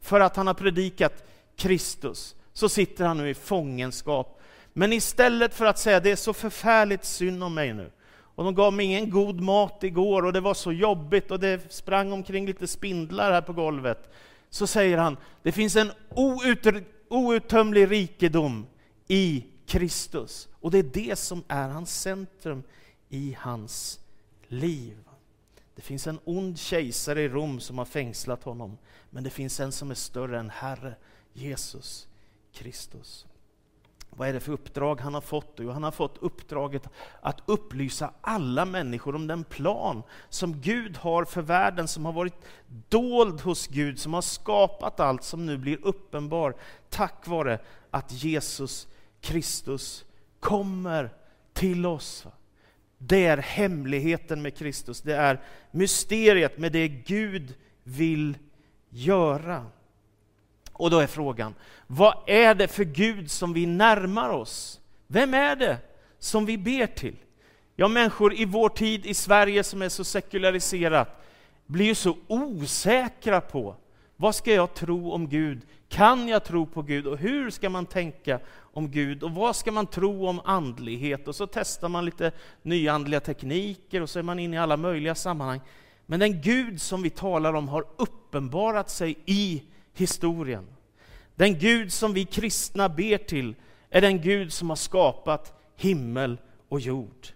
För 0.00 0.20
att 0.20 0.36
han 0.36 0.46
har 0.46 0.54
predikat 0.54 1.29
Kristus, 1.60 2.34
så 2.52 2.68
sitter 2.68 3.04
han 3.04 3.16
nu 3.16 3.30
i 3.30 3.34
fångenskap. 3.34 4.40
Men 4.72 4.92
istället 4.92 5.54
för 5.54 5.64
att 5.64 5.78
säga 5.78 6.00
det 6.00 6.10
är 6.10 6.16
så 6.16 6.32
förfärligt 6.32 7.04
synd 7.04 7.44
om 7.44 7.54
mig 7.54 7.72
nu, 7.72 7.90
och 8.34 8.44
de 8.44 8.54
gav 8.54 8.72
mig 8.72 8.86
ingen 8.86 9.10
god 9.10 9.40
mat 9.40 9.84
igår 9.84 10.24
och 10.24 10.32
det 10.32 10.40
var 10.40 10.54
så 10.54 10.72
jobbigt 10.72 11.30
och 11.30 11.40
det 11.40 11.72
sprang 11.72 12.12
omkring 12.12 12.46
lite 12.46 12.66
spindlar 12.66 13.32
här 13.32 13.42
på 13.42 13.52
golvet, 13.52 14.10
så 14.50 14.66
säger 14.66 14.98
han, 14.98 15.16
det 15.42 15.52
finns 15.52 15.76
en 15.76 15.92
out, 16.08 16.66
outtömlig 17.08 17.90
rikedom 17.90 18.66
i 19.08 19.44
Kristus. 19.66 20.48
Och 20.60 20.70
det 20.70 20.78
är 20.78 20.82
det 20.82 21.18
som 21.18 21.44
är 21.48 21.68
hans 21.68 22.00
centrum 22.00 22.62
i 23.08 23.36
hans 23.40 24.00
liv. 24.48 24.96
Det 25.74 25.82
finns 25.82 26.06
en 26.06 26.18
ond 26.24 26.58
kejsare 26.58 27.22
i 27.22 27.28
Rom 27.28 27.60
som 27.60 27.78
har 27.78 27.84
fängslat 27.84 28.44
honom, 28.44 28.78
men 29.10 29.24
det 29.24 29.30
finns 29.30 29.60
en 29.60 29.72
som 29.72 29.90
är 29.90 29.94
större 29.94 30.38
än 30.38 30.50
Herre, 30.50 30.94
Jesus 31.32 32.08
Kristus. 32.52 33.26
Vad 34.10 34.28
är 34.28 34.32
det 34.32 34.40
för 34.40 34.52
uppdrag 34.52 35.00
han 35.00 35.14
har 35.14 35.20
fått? 35.20 35.54
Jo, 35.56 35.70
han 35.70 35.82
har 35.82 35.90
fått 35.90 36.18
uppdraget 36.18 36.88
att 37.20 37.40
upplysa 37.46 38.12
alla 38.20 38.64
människor 38.64 39.14
om 39.14 39.26
den 39.26 39.44
plan 39.44 40.02
som 40.28 40.60
Gud 40.60 40.96
har 40.96 41.24
för 41.24 41.42
världen, 41.42 41.88
som 41.88 42.04
har 42.04 42.12
varit 42.12 42.34
dold 42.88 43.40
hos 43.40 43.66
Gud, 43.66 43.98
som 43.98 44.14
har 44.14 44.22
skapat 44.22 45.00
allt, 45.00 45.24
som 45.24 45.46
nu 45.46 45.58
blir 45.58 45.86
uppenbar 45.86 46.54
tack 46.88 47.26
vare 47.26 47.58
att 47.90 48.12
Jesus 48.12 48.88
Kristus 49.20 50.04
kommer 50.40 51.10
till 51.52 51.86
oss. 51.86 52.26
Det 52.98 53.26
är 53.26 53.38
hemligheten 53.38 54.42
med 54.42 54.56
Kristus, 54.56 55.00
det 55.00 55.14
är 55.14 55.40
mysteriet 55.70 56.58
med 56.58 56.72
det 56.72 56.88
Gud 56.88 57.54
vill 57.82 58.38
göra. 58.88 59.66
Och 60.80 60.90
då 60.90 60.98
är 60.98 61.06
frågan, 61.06 61.54
vad 61.86 62.14
är 62.26 62.54
det 62.54 62.68
för 62.68 62.84
Gud 62.84 63.30
som 63.30 63.52
vi 63.52 63.66
närmar 63.66 64.28
oss? 64.30 64.80
Vem 65.06 65.34
är 65.34 65.56
det 65.56 65.78
som 66.18 66.46
vi 66.46 66.58
ber 66.58 66.86
till? 66.86 67.16
Ja, 67.76 67.88
människor 67.88 68.34
i 68.34 68.44
vår 68.44 68.68
tid 68.68 69.06
i 69.06 69.14
Sverige 69.14 69.64
som 69.64 69.82
är 69.82 69.88
så 69.88 70.04
sekulariserat 70.04 71.24
blir 71.66 71.86
ju 71.86 71.94
så 71.94 72.16
osäkra 72.26 73.40
på 73.40 73.76
vad 74.16 74.34
ska 74.34 74.54
jag 74.54 74.74
tro 74.74 75.12
om 75.12 75.28
Gud? 75.28 75.60
Kan 75.88 76.28
jag 76.28 76.44
tro 76.44 76.66
på 76.66 76.82
Gud? 76.82 77.06
Och 77.06 77.18
hur 77.18 77.50
ska 77.50 77.70
man 77.70 77.86
tänka 77.86 78.40
om 78.58 78.90
Gud? 78.90 79.22
Och 79.22 79.30
vad 79.30 79.56
ska 79.56 79.72
man 79.72 79.86
tro 79.86 80.26
om 80.26 80.40
andlighet? 80.44 81.28
Och 81.28 81.36
så 81.36 81.46
testar 81.46 81.88
man 81.88 82.04
lite 82.04 82.32
nyandliga 82.62 83.20
tekniker 83.20 84.00
och 84.00 84.10
så 84.10 84.18
är 84.18 84.22
man 84.22 84.38
inne 84.38 84.56
i 84.56 84.58
alla 84.58 84.76
möjliga 84.76 85.14
sammanhang. 85.14 85.60
Men 86.06 86.20
den 86.20 86.40
Gud 86.40 86.80
som 86.80 87.02
vi 87.02 87.10
talar 87.10 87.54
om 87.54 87.68
har 87.68 87.84
uppenbarat 87.96 88.90
sig 88.90 89.18
i 89.26 89.62
historien. 90.00 90.66
Den 91.34 91.58
Gud 91.58 91.92
som 91.92 92.12
vi 92.12 92.24
kristna 92.24 92.88
ber 92.88 93.18
till 93.18 93.54
är 93.90 94.00
den 94.00 94.20
Gud 94.20 94.52
som 94.52 94.68
har 94.68 94.76
skapat 94.76 95.60
himmel 95.76 96.38
och 96.68 96.80
jord. 96.80 97.26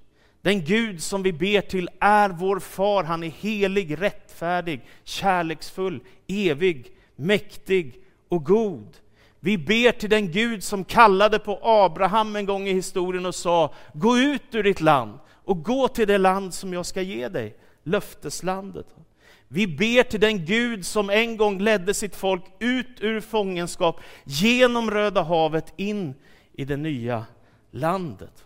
Den 0.42 0.64
Gud 0.64 1.02
som 1.02 1.22
vi 1.22 1.32
ber 1.32 1.60
till 1.60 1.88
är 2.00 2.28
vår 2.28 2.60
far, 2.60 3.04
han 3.04 3.22
är 3.22 3.28
helig, 3.28 4.00
rättfärdig, 4.00 4.80
kärleksfull, 5.04 6.00
evig, 6.26 6.92
mäktig 7.16 8.00
och 8.28 8.44
god. 8.44 8.96
Vi 9.40 9.58
ber 9.58 9.92
till 9.92 10.10
den 10.10 10.32
Gud 10.32 10.64
som 10.64 10.84
kallade 10.84 11.38
på 11.38 11.58
Abraham 11.62 12.36
en 12.36 12.46
gång 12.46 12.68
i 12.68 12.72
historien 12.72 13.26
och 13.26 13.34
sa, 13.34 13.74
gå 13.92 14.18
ut 14.18 14.54
ur 14.54 14.62
ditt 14.62 14.80
land 14.80 15.18
och 15.30 15.64
gå 15.64 15.88
till 15.88 16.08
det 16.08 16.18
land 16.18 16.54
som 16.54 16.72
jag 16.72 16.86
ska 16.86 17.02
ge 17.02 17.28
dig, 17.28 17.56
löfteslandet. 17.82 18.86
Vi 19.48 19.66
ber 19.66 20.02
till 20.02 20.20
den 20.20 20.44
Gud 20.44 20.86
som 20.86 21.10
en 21.10 21.36
gång 21.36 21.58
ledde 21.58 21.94
sitt 21.94 22.16
folk 22.16 22.44
ut 22.58 23.00
ur 23.00 23.20
fångenskap 23.20 24.00
genom 24.24 24.90
Röda 24.90 25.22
havet 25.22 25.72
in 25.76 26.14
i 26.52 26.64
det 26.64 26.76
nya 26.76 27.24
landet. 27.70 28.44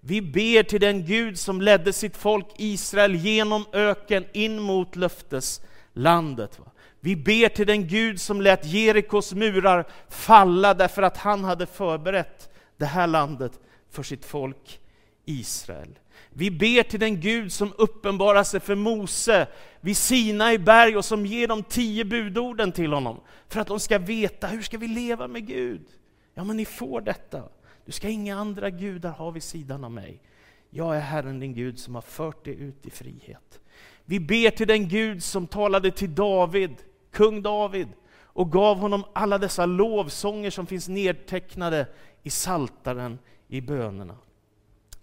Vi 0.00 0.22
ber 0.22 0.62
till 0.62 0.80
den 0.80 1.04
Gud 1.04 1.38
som 1.38 1.60
ledde 1.60 1.92
sitt 1.92 2.16
folk 2.16 2.46
Israel 2.56 3.14
genom 3.14 3.64
öken 3.72 4.24
in 4.32 4.60
mot 4.60 4.96
löfteslandet. 4.96 6.60
Vi 7.00 7.16
ber 7.16 7.48
till 7.48 7.66
den 7.66 7.88
Gud 7.88 8.20
som 8.20 8.40
lät 8.40 8.66
Jerikos 8.66 9.34
murar 9.34 9.86
falla 10.08 10.74
därför 10.74 11.02
att 11.02 11.16
han 11.16 11.44
hade 11.44 11.66
förberett 11.66 12.50
det 12.76 12.86
här 12.86 13.06
landet 13.06 13.52
för 13.90 14.02
sitt 14.02 14.24
folk 14.24 14.80
Israel. 15.24 15.98
Vi 16.38 16.50
ber 16.50 16.82
till 16.82 17.00
den 17.00 17.20
Gud 17.20 17.52
som 17.52 17.72
uppenbarar 17.78 18.44
sig 18.44 18.60
för 18.60 18.74
Mose 18.74 19.46
vid 19.80 19.96
Sina 19.96 20.52
i 20.52 20.58
berg 20.58 20.96
och 20.96 21.04
som 21.04 21.26
ger 21.26 21.48
de 21.48 21.62
tio 21.62 22.04
budorden 22.04 22.72
till 22.72 22.92
honom. 22.92 23.20
För 23.48 23.60
att 23.60 23.66
de 23.66 23.80
ska 23.80 23.98
veta, 23.98 24.46
hur 24.46 24.62
ska 24.62 24.78
vi 24.78 24.88
leva 24.88 25.28
med 25.28 25.46
Gud? 25.46 25.86
Ja, 26.34 26.44
men 26.44 26.56
ni 26.56 26.64
får 26.64 27.00
detta. 27.00 27.42
Du 27.84 27.92
ska 27.92 28.08
inga 28.08 28.36
andra 28.36 28.70
gudar 28.70 29.10
ha 29.10 29.30
vid 29.30 29.42
sidan 29.42 29.84
av 29.84 29.90
mig. 29.90 30.22
Jag 30.70 30.96
är 30.96 31.00
Herren 31.00 31.40
din 31.40 31.54
Gud 31.54 31.78
som 31.78 31.94
har 31.94 32.02
fört 32.02 32.44
dig 32.44 32.54
ut 32.54 32.86
i 32.86 32.90
frihet. 32.90 33.60
Vi 34.04 34.20
ber 34.20 34.50
till 34.50 34.68
den 34.68 34.88
Gud 34.88 35.22
som 35.24 35.46
talade 35.46 35.90
till 35.90 36.14
David, 36.14 36.74
kung 37.10 37.42
David, 37.42 37.88
och 38.18 38.52
gav 38.52 38.78
honom 38.78 39.04
alla 39.12 39.38
dessa 39.38 39.66
lovsånger 39.66 40.50
som 40.50 40.66
finns 40.66 40.88
nedtecknade 40.88 41.86
i 42.22 42.30
saltaren 42.30 43.18
i 43.48 43.60
bönerna. 43.60 44.16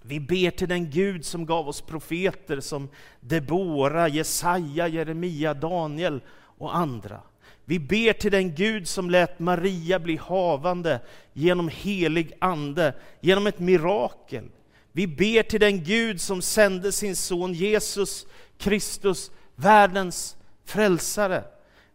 Vi 0.06 0.20
ber 0.20 0.52
till 0.52 0.68
den 0.68 0.90
Gud 0.90 1.26
som 1.26 1.46
gav 1.46 1.68
oss 1.70 1.82
profeter 1.82 2.60
som 2.60 2.90
Debora, 3.20 4.08
Jesaja, 4.08 4.88
Jeremia, 4.88 5.54
Daniel 5.54 6.22
och 6.58 6.76
andra. 6.76 7.22
Vi 7.66 7.80
ber 7.80 8.14
till 8.14 8.32
den 8.32 8.56
Gud 8.56 8.88
som 8.88 9.10
lät 9.10 9.40
Maria 9.40 10.00
bli 10.00 10.16
havande 10.16 11.00
genom 11.34 11.68
helig 11.68 12.32
ande, 12.40 12.94
genom 13.22 13.48
ett 13.48 13.60
mirakel. 13.60 14.44
Vi 14.92 15.08
ber 15.08 15.44
till 15.44 15.60
den 15.60 15.84
Gud 15.84 16.22
som 16.22 16.42
sände 16.42 16.92
sin 16.92 17.16
son 17.16 17.54
Jesus 17.54 18.28
Kristus, 18.58 19.32
världens 19.56 20.38
frälsare. 20.66 21.44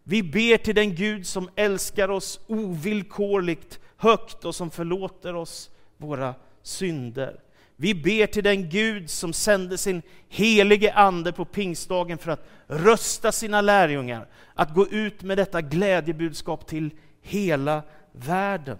Vi 0.03 0.23
ber 0.23 0.57
till 0.57 0.75
den 0.75 0.95
Gud 0.95 1.27
som 1.27 1.49
älskar 1.55 2.09
oss 2.09 2.39
ovillkorligt 2.47 3.79
högt 3.97 4.45
och 4.45 4.55
som 4.55 4.71
förlåter 4.71 5.35
oss 5.35 5.69
våra 5.97 6.35
synder. 6.63 7.39
Vi 7.81 7.93
ber 7.93 8.27
till 8.27 8.43
den 8.43 8.69
Gud 8.69 9.09
som 9.09 9.33
sände 9.33 9.77
sin 9.77 10.01
helige 10.29 10.93
Ande 10.93 11.31
på 11.31 11.45
pingstdagen 11.45 12.17
för 12.17 12.31
att 12.31 12.49
rösta 12.67 13.31
sina 13.31 13.61
lärjungar, 13.61 14.27
att 14.53 14.73
gå 14.73 14.87
ut 14.87 15.23
med 15.23 15.37
detta 15.37 15.61
glädjebudskap 15.61 16.67
till 16.67 16.89
hela 17.21 17.83
världen. 18.11 18.77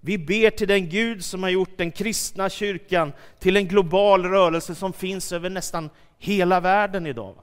Vi 0.00 0.18
ber 0.18 0.50
till 0.50 0.68
den 0.68 0.88
Gud 0.88 1.24
som 1.24 1.42
har 1.42 1.50
gjort 1.50 1.78
den 1.78 1.90
kristna 1.90 2.50
kyrkan 2.50 3.12
till 3.38 3.56
en 3.56 3.68
global 3.68 4.24
rörelse 4.24 4.74
som 4.74 4.92
finns 4.92 5.32
över 5.32 5.50
nästan 5.50 5.90
hela 6.18 6.60
världen 6.60 7.06
idag. 7.06 7.34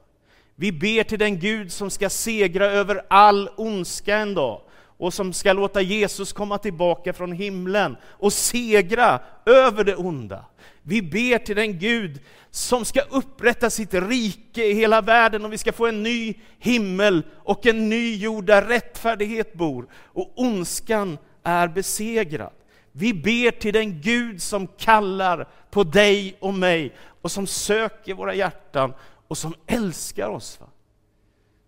Vi 0.54 0.72
ber 0.72 1.02
till 1.02 1.18
den 1.18 1.38
Gud 1.38 1.72
som 1.72 1.90
ska 1.90 2.10
segra 2.10 2.66
över 2.66 3.02
all 3.08 3.50
ondska 3.56 4.16
en 4.16 4.34
dag 4.34 4.60
och 5.00 5.14
som 5.14 5.32
ska 5.32 5.52
låta 5.52 5.80
Jesus 5.80 6.32
komma 6.32 6.58
tillbaka 6.58 7.12
från 7.12 7.32
himlen 7.32 7.96
och 8.04 8.32
segra 8.32 9.20
över 9.46 9.84
det 9.84 9.96
onda. 9.96 10.44
Vi 10.82 11.02
ber 11.02 11.38
till 11.38 11.56
den 11.56 11.78
Gud 11.78 12.20
som 12.50 12.84
ska 12.84 13.00
upprätta 13.00 13.70
sitt 13.70 13.94
rike 13.94 14.64
i 14.64 14.74
hela 14.74 15.00
världen 15.00 15.44
och 15.44 15.52
vi 15.52 15.58
ska 15.58 15.72
få 15.72 15.86
en 15.86 16.02
ny 16.02 16.34
himmel 16.58 17.22
och 17.36 17.66
en 17.66 17.88
ny 17.88 18.16
jord 18.16 18.44
där 18.44 18.62
rättfärdighet 18.62 19.52
bor 19.54 19.86
och 19.94 20.32
ondskan 20.36 21.18
är 21.42 21.68
besegrad. 21.68 22.52
Vi 22.92 23.14
ber 23.14 23.50
till 23.50 23.72
den 23.72 24.00
Gud 24.00 24.42
som 24.42 24.66
kallar 24.66 25.48
på 25.70 25.84
dig 25.84 26.36
och 26.40 26.54
mig 26.54 26.94
och 27.22 27.30
som 27.32 27.46
söker 27.46 28.14
våra 28.14 28.34
hjärtan 28.34 28.94
och 29.28 29.38
som 29.38 29.54
älskar 29.66 30.28
oss. 30.28 30.60
Va? 30.60 30.66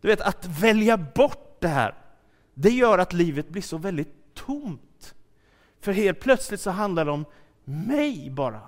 Du 0.01 0.09
vet, 0.09 0.21
att 0.21 0.47
välja 0.47 0.97
bort 0.97 1.57
det 1.61 1.69
här, 1.69 1.95
det 2.55 2.71
gör 2.71 2.99
att 2.99 3.13
livet 3.13 3.49
blir 3.49 3.63
så 3.63 3.77
väldigt 3.79 4.35
tomt. 4.35 5.15
För 5.81 5.93
helt 5.93 6.21
plötsligt 6.21 6.61
så 6.61 6.71
handlar 6.71 7.05
det 7.05 7.11
om 7.11 7.25
mig 7.65 8.31
bara. 8.31 8.61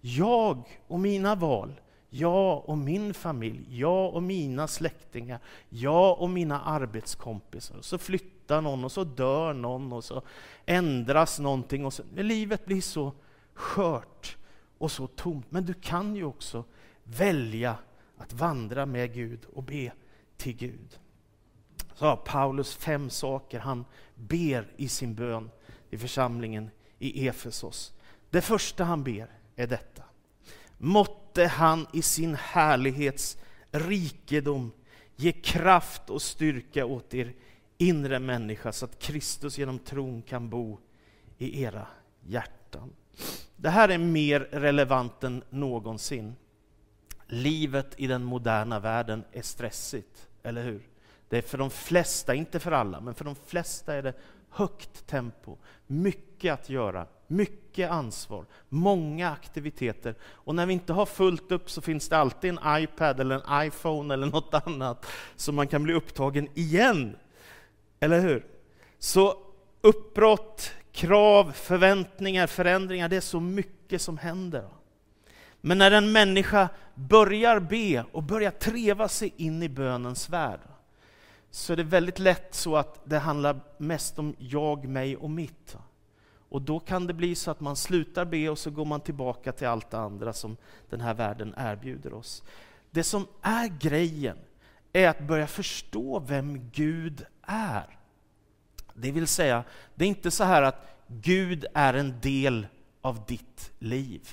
Jag 0.00 0.80
och 0.86 1.00
mina 1.00 1.34
val, 1.34 1.80
jag 2.10 2.68
och 2.68 2.78
min 2.78 3.14
familj, 3.14 3.78
jag 3.78 4.14
och 4.14 4.22
mina 4.22 4.68
släktingar, 4.68 5.40
jag 5.68 6.20
och 6.20 6.30
mina 6.30 6.60
arbetskompisar. 6.60 7.76
Så 7.80 7.98
flyttar 7.98 8.60
någon 8.60 8.84
och 8.84 8.92
så 8.92 9.04
dör 9.04 9.52
någon 9.54 9.92
och 9.92 10.04
så 10.04 10.22
ändras 10.66 11.38
någonting. 11.38 11.86
Och 11.86 11.92
så, 11.92 12.02
livet 12.14 12.64
blir 12.64 12.80
så 12.80 13.12
skört 13.54 14.36
och 14.78 14.90
så 14.90 15.06
tomt. 15.06 15.46
Men 15.50 15.66
du 15.66 15.74
kan 15.74 16.16
ju 16.16 16.24
också 16.24 16.64
välja 17.02 17.76
att 18.16 18.32
vandra 18.32 18.86
med 18.86 19.14
Gud 19.14 19.40
och 19.54 19.62
be 19.62 19.92
till 20.36 20.56
Gud. 20.56 20.98
Så 21.94 22.04
har 22.04 22.16
Paulus 22.16 22.76
fem 22.76 23.10
saker 23.10 23.58
han 23.58 23.84
ber 24.14 24.72
i 24.76 24.88
sin 24.88 25.14
bön 25.14 25.50
i 25.90 25.98
församlingen 25.98 26.70
i 26.98 27.28
Efesos. 27.28 27.92
Det 28.30 28.40
första 28.40 28.84
han 28.84 29.04
ber 29.04 29.37
är 29.58 29.66
detta. 29.66 30.02
Måtte 30.78 31.46
han 31.46 31.86
i 31.92 32.02
sin 32.02 32.34
härlighets 32.34 33.38
rikedom 33.70 34.72
ge 35.16 35.32
kraft 35.32 36.10
och 36.10 36.22
styrka 36.22 36.86
åt 36.86 37.14
er 37.14 37.34
inre 37.78 38.18
människa 38.18 38.72
så 38.72 38.84
att 38.84 38.98
Kristus 38.98 39.58
genom 39.58 39.78
tron 39.78 40.22
kan 40.22 40.48
bo 40.48 40.78
i 41.38 41.62
era 41.62 41.86
hjärtan. 42.26 42.92
Det 43.56 43.70
här 43.70 43.88
är 43.88 43.98
mer 43.98 44.40
relevant 44.40 45.24
än 45.24 45.42
någonsin. 45.50 46.36
Livet 47.26 47.94
i 47.96 48.06
den 48.06 48.24
moderna 48.24 48.80
världen 48.80 49.24
är 49.32 49.42
stressigt, 49.42 50.28
eller 50.42 50.62
hur? 50.62 50.88
Det 51.28 51.38
är 51.38 51.42
för 51.42 51.58
de 51.58 51.70
flesta, 51.70 52.34
inte 52.34 52.60
för 52.60 52.72
alla, 52.72 53.00
men 53.00 53.14
för 53.14 53.24
de 53.24 53.34
flesta 53.34 53.94
är 53.94 54.02
det 54.02 54.14
högt 54.50 55.06
tempo, 55.06 55.56
mycket 55.86 56.52
att 56.52 56.70
göra, 56.70 57.06
mycket 57.28 57.90
ansvar, 57.90 58.44
många 58.68 59.30
aktiviteter. 59.30 60.14
Och 60.22 60.54
när 60.54 60.66
vi 60.66 60.72
inte 60.72 60.92
har 60.92 61.06
fullt 61.06 61.52
upp 61.52 61.70
så 61.70 61.80
finns 61.80 62.08
det 62.08 62.16
alltid 62.16 62.50
en 62.50 62.82
iPad 62.82 63.20
eller 63.20 63.34
en 63.34 63.66
iPhone 63.66 64.14
eller 64.14 64.26
något 64.32 64.54
annat 64.54 65.06
så 65.36 65.52
man 65.52 65.68
kan 65.68 65.82
bli 65.82 65.94
upptagen 65.94 66.48
igen. 66.54 67.16
Eller 68.00 68.20
hur? 68.20 68.46
Så 68.98 69.38
uppbrott, 69.80 70.70
krav, 70.92 71.52
förväntningar, 71.52 72.46
förändringar, 72.46 73.08
det 73.08 73.16
är 73.16 73.20
så 73.20 73.40
mycket 73.40 74.02
som 74.02 74.18
händer. 74.18 74.68
Men 75.60 75.78
när 75.78 75.90
en 75.90 76.12
människa 76.12 76.68
börjar 76.94 77.60
be 77.60 78.04
och 78.12 78.22
börjar 78.22 78.50
treva 78.50 79.08
sig 79.08 79.34
in 79.36 79.62
i 79.62 79.68
bönens 79.68 80.28
värld, 80.28 80.60
så 81.50 81.72
är 81.72 81.76
det 81.76 81.82
väldigt 81.82 82.18
lätt 82.18 82.54
så 82.54 82.76
att 82.76 83.00
det 83.04 83.18
handlar 83.18 83.60
mest 83.78 84.18
om 84.18 84.34
jag, 84.38 84.88
mig 84.88 85.16
och 85.16 85.30
mitt. 85.30 85.76
Och 86.48 86.62
då 86.62 86.80
kan 86.80 87.06
det 87.06 87.14
bli 87.14 87.34
så 87.34 87.50
att 87.50 87.60
man 87.60 87.76
slutar 87.76 88.24
be 88.24 88.48
och 88.48 88.58
så 88.58 88.70
går 88.70 88.84
man 88.84 89.00
tillbaka 89.00 89.52
till 89.52 89.66
allt 89.66 89.90
det 89.90 89.98
andra 89.98 90.32
som 90.32 90.56
den 90.90 91.00
här 91.00 91.14
världen 91.14 91.54
erbjuder 91.56 92.14
oss. 92.14 92.42
Det 92.90 93.02
som 93.02 93.26
är 93.42 93.68
grejen 93.68 94.38
är 94.92 95.08
att 95.08 95.20
börja 95.20 95.46
förstå 95.46 96.18
vem 96.18 96.70
Gud 96.70 97.26
är. 97.42 97.98
Det 98.94 99.12
vill 99.12 99.26
säga, 99.26 99.64
det 99.94 100.04
är 100.04 100.08
inte 100.08 100.30
så 100.30 100.44
här 100.44 100.62
att 100.62 100.86
Gud 101.06 101.66
är 101.74 101.94
en 101.94 102.20
del 102.20 102.66
av 103.00 103.24
ditt 103.26 103.70
liv. 103.78 104.28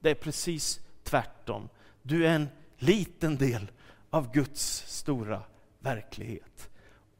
Det 0.00 0.10
är 0.10 0.14
precis 0.14 0.80
tvärtom. 1.02 1.68
Du 2.02 2.26
är 2.26 2.34
en 2.34 2.48
liten 2.78 3.36
del 3.36 3.70
av 4.10 4.32
Guds 4.32 4.84
stora 4.86 5.42
verklighet. 5.78 6.70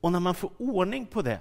Och 0.01 0.13
när 0.13 0.21
man 0.21 0.35
får 0.35 0.51
ordning 0.59 1.07
på 1.07 1.23
det, 1.23 1.41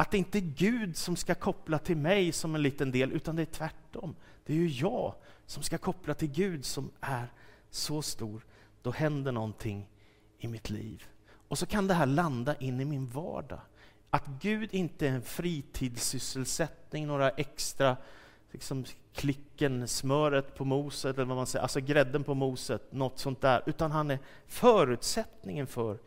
att 0.00 0.10
det 0.10 0.18
inte 0.18 0.38
är 0.38 0.52
Gud 0.56 0.96
som 0.96 1.16
ska 1.16 1.34
koppla 1.34 1.78
till 1.78 1.96
mig 1.96 2.32
som 2.32 2.54
en 2.54 2.62
liten 2.62 2.90
del, 2.90 3.12
utan 3.12 3.36
det 3.36 3.42
är 3.42 3.46
tvärtom. 3.46 4.16
Det 4.46 4.52
är 4.52 4.56
ju 4.56 4.68
jag 4.68 5.14
som 5.46 5.62
ska 5.62 5.78
koppla 5.78 6.14
till 6.14 6.30
Gud 6.30 6.64
som 6.64 6.90
är 7.00 7.32
så 7.70 8.02
stor. 8.02 8.46
Då 8.82 8.90
händer 8.90 9.32
någonting 9.32 9.88
i 10.38 10.48
mitt 10.48 10.70
liv. 10.70 11.04
Och 11.48 11.58
så 11.58 11.66
kan 11.66 11.86
det 11.86 11.94
här 11.94 12.06
landa 12.06 12.54
in 12.54 12.80
i 12.80 12.84
min 12.84 13.06
vardag. 13.06 13.60
Att 14.10 14.26
Gud 14.26 14.74
inte 14.74 15.08
är 15.08 15.12
en 15.12 15.22
fritidssysselsättning, 15.22 17.06
några 17.06 17.30
extra 17.30 17.96
liksom, 18.50 18.84
klicken, 19.14 19.88
smöret 19.88 20.54
på 20.54 20.64
moset, 20.64 21.16
eller 21.16 21.26
vad 21.26 21.36
man 21.36 21.46
säger, 21.46 21.62
alltså 21.62 21.80
grädden 21.80 22.24
på 22.24 22.34
moset, 22.34 22.92
något 22.92 23.18
sånt 23.18 23.40
där, 23.40 23.62
utan 23.66 23.90
han 23.90 24.10
är 24.10 24.18
förutsättningen 24.46 25.66
för 25.66 25.98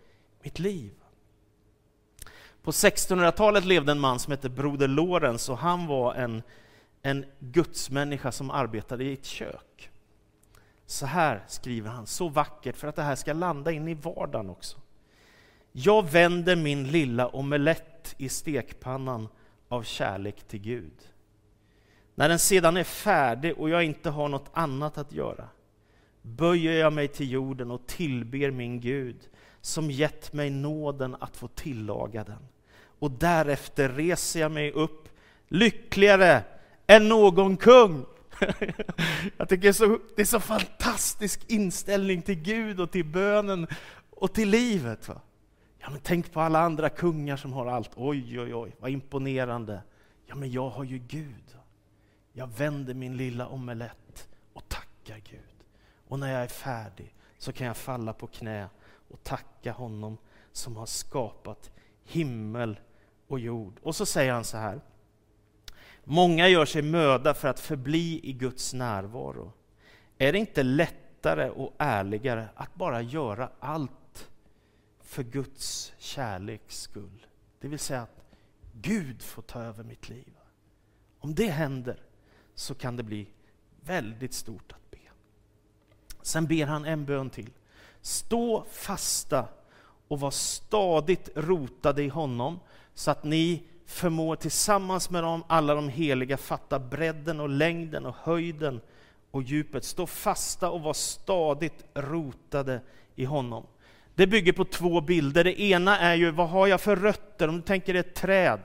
mitt 0.41 0.59
liv. 0.59 0.93
På 2.63 2.71
1600-talet 2.71 3.65
levde 3.65 3.91
en 3.91 3.99
man 3.99 4.19
som 4.19 4.31
hette 4.31 4.49
Broder 4.49 4.87
Lorenz 4.87 5.49
och 5.49 5.57
han 5.57 5.87
var 5.87 6.13
en, 6.13 6.43
en 7.01 7.25
gudsmänniska 7.39 8.31
som 8.31 8.51
arbetade 8.51 9.03
i 9.03 9.13
ett 9.13 9.25
kök. 9.25 9.89
Så 10.85 11.05
här 11.05 11.43
skriver 11.47 11.89
han, 11.89 12.07
så 12.07 12.27
vackert 12.27 12.75
för 12.77 12.87
att 12.87 12.95
det 12.95 13.01
här 13.01 13.15
ska 13.15 13.33
landa 13.33 13.71
in 13.71 13.87
i 13.87 13.93
vardagen 13.93 14.49
också. 14.49 14.77
Jag 15.71 16.11
vänder 16.11 16.55
min 16.55 16.91
lilla 16.91 17.27
omelett 17.27 18.15
i 18.17 18.29
stekpannan 18.29 19.27
av 19.67 19.83
kärlek 19.83 20.43
till 20.47 20.61
Gud. 20.61 21.09
När 22.15 22.29
den 22.29 22.39
sedan 22.39 22.77
är 22.77 22.83
färdig 22.83 23.57
och 23.57 23.69
jag 23.69 23.83
inte 23.83 24.09
har 24.09 24.27
något 24.27 24.49
annat 24.53 24.97
att 24.97 25.11
göra 25.11 25.47
böjer 26.21 26.73
jag 26.73 26.93
mig 26.93 27.07
till 27.07 27.31
jorden 27.31 27.71
och 27.71 27.87
tillber 27.87 28.51
min 28.51 28.79
Gud 28.79 29.29
som 29.61 29.91
gett 29.91 30.33
mig 30.33 30.49
nåden 30.49 31.15
att 31.19 31.37
få 31.37 31.47
tillaga 31.47 32.23
den. 32.23 32.47
Och 33.03 33.11
därefter 33.11 33.89
reser 33.89 34.39
jag 34.39 34.51
mig 34.51 34.71
upp 34.71 35.09
lyckligare 35.47 36.43
än 36.87 37.09
någon 37.09 37.57
kung. 37.57 38.05
Jag 39.37 39.49
tycker 39.49 39.61
det 39.61 39.67
är, 39.67 39.73
så, 39.73 39.99
det 40.15 40.21
är 40.21 40.25
så 40.25 40.39
fantastisk 40.39 41.51
inställning 41.51 42.21
till 42.21 42.35
Gud 42.35 42.79
och 42.79 42.91
till 42.91 43.05
bönen 43.05 43.67
och 44.09 44.33
till 44.33 44.49
livet. 44.49 45.07
Va? 45.07 45.21
Ja, 45.79 45.89
men 45.89 45.99
tänk 46.03 46.31
på 46.31 46.41
alla 46.41 46.59
andra 46.59 46.89
kungar 46.89 47.37
som 47.37 47.53
har 47.53 47.65
allt. 47.65 47.91
Oj, 47.95 48.39
oj, 48.39 48.55
oj, 48.55 48.75
vad 48.79 48.91
imponerande. 48.91 49.81
Ja, 50.25 50.35
men 50.35 50.51
jag 50.51 50.69
har 50.69 50.83
ju 50.83 50.97
Gud. 50.97 51.57
Jag 52.33 52.47
vänder 52.47 52.93
min 52.93 53.17
lilla 53.17 53.47
omelett 53.47 54.27
och 54.53 54.69
tackar 54.69 55.21
Gud. 55.29 55.65
Och 56.07 56.19
när 56.19 56.33
jag 56.33 56.43
är 56.43 56.47
färdig 56.47 57.15
så 57.37 57.53
kan 57.53 57.67
jag 57.67 57.77
falla 57.77 58.13
på 58.13 58.27
knä 58.27 58.69
och 59.09 59.23
tacka 59.23 59.71
honom 59.71 60.17
som 60.51 60.75
har 60.75 60.85
skapat 60.85 61.71
himmel 62.05 62.77
och 63.33 63.39
jord. 63.39 63.79
Och 63.83 63.95
så 63.95 64.05
säger 64.05 64.33
han 64.33 64.43
så 64.43 64.57
här. 64.57 64.81
Många 66.03 66.47
gör 66.47 66.65
sig 66.65 66.81
möda 66.81 67.33
för 67.33 67.47
att 67.47 67.59
förbli 67.59 68.19
i 68.23 68.33
Guds 68.33 68.73
närvaro. 68.73 69.53
Är 70.17 70.31
det 70.31 70.39
inte 70.39 70.63
lättare 70.63 71.49
och 71.49 71.73
ärligare 71.77 72.47
att 72.55 72.75
bara 72.75 73.01
göra 73.01 73.49
allt 73.59 74.29
för 74.99 75.23
Guds 75.23 75.93
kärleks 75.97 76.81
skull? 76.81 77.25
Det 77.59 77.67
vill 77.67 77.79
säga 77.79 78.01
att 78.01 78.23
Gud 78.73 79.21
får 79.21 79.41
ta 79.41 79.61
över 79.61 79.83
mitt 79.83 80.09
liv. 80.09 80.33
Om 81.19 81.35
det 81.35 81.47
händer 81.47 81.97
så 82.55 82.75
kan 82.75 82.97
det 82.97 83.03
bli 83.03 83.27
väldigt 83.81 84.33
stort 84.33 84.71
att 84.71 84.91
be. 84.91 84.97
Sen 86.21 86.47
ber 86.47 86.65
han 86.65 86.85
en 86.85 87.05
bön 87.05 87.29
till. 87.29 87.49
Stå 88.01 88.65
fasta 88.71 89.47
och 90.07 90.19
var 90.19 90.31
stadigt 90.31 91.29
rotade 91.35 92.03
i 92.03 92.07
honom 92.07 92.59
så 92.95 93.11
att 93.11 93.23
ni 93.23 93.63
förmår 93.85 94.35
tillsammans 94.35 95.09
med 95.09 95.23
dem, 95.23 95.43
alla 95.47 95.75
de 95.75 95.89
heliga 95.89 96.37
fatta 96.37 96.79
bredden 96.79 97.39
och 97.39 97.49
längden 97.49 98.05
och 98.05 98.15
höjden 98.15 98.81
och 99.31 99.43
djupet. 99.43 99.83
Stå 99.83 100.07
fasta 100.07 100.69
och 100.69 100.81
var 100.81 100.93
stadigt 100.93 101.83
rotade 101.93 102.81
i 103.15 103.25
honom. 103.25 103.63
Det 104.15 104.27
bygger 104.27 104.53
på 104.53 104.65
två 104.65 105.01
bilder. 105.01 105.43
Det 105.43 105.61
ena 105.61 105.99
är 105.99 106.15
ju, 106.15 106.31
vad 106.31 106.49
har 106.49 106.67
jag 106.67 106.81
för 106.81 106.95
rötter? 106.95 107.47
Om 107.47 107.55
du 107.55 107.61
tänker 107.61 107.95
ett 107.95 108.15
träd. 108.15 108.59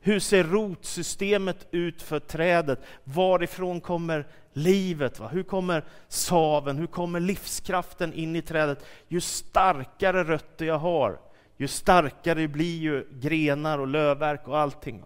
Hur 0.00 0.20
ser 0.20 0.44
rotsystemet 0.44 1.66
ut 1.70 2.02
för 2.02 2.20
trädet? 2.20 2.80
Varifrån 3.04 3.80
kommer 3.80 4.26
livet? 4.52 5.18
Va? 5.18 5.28
Hur 5.28 5.42
kommer 5.42 5.84
saven? 6.08 6.76
Hur 6.76 6.86
kommer 6.86 7.20
livskraften 7.20 8.12
in 8.12 8.36
i 8.36 8.42
trädet? 8.42 8.86
Ju 9.08 9.20
starkare 9.20 10.24
rötter 10.24 10.64
jag 10.64 10.78
har, 10.78 11.18
ju 11.56 11.68
starkare 11.68 12.48
blir 12.48 12.78
ju 12.78 13.06
grenar 13.10 13.78
och 13.78 13.86
lövverk 13.86 14.48
och 14.48 14.58
allting. 14.58 15.04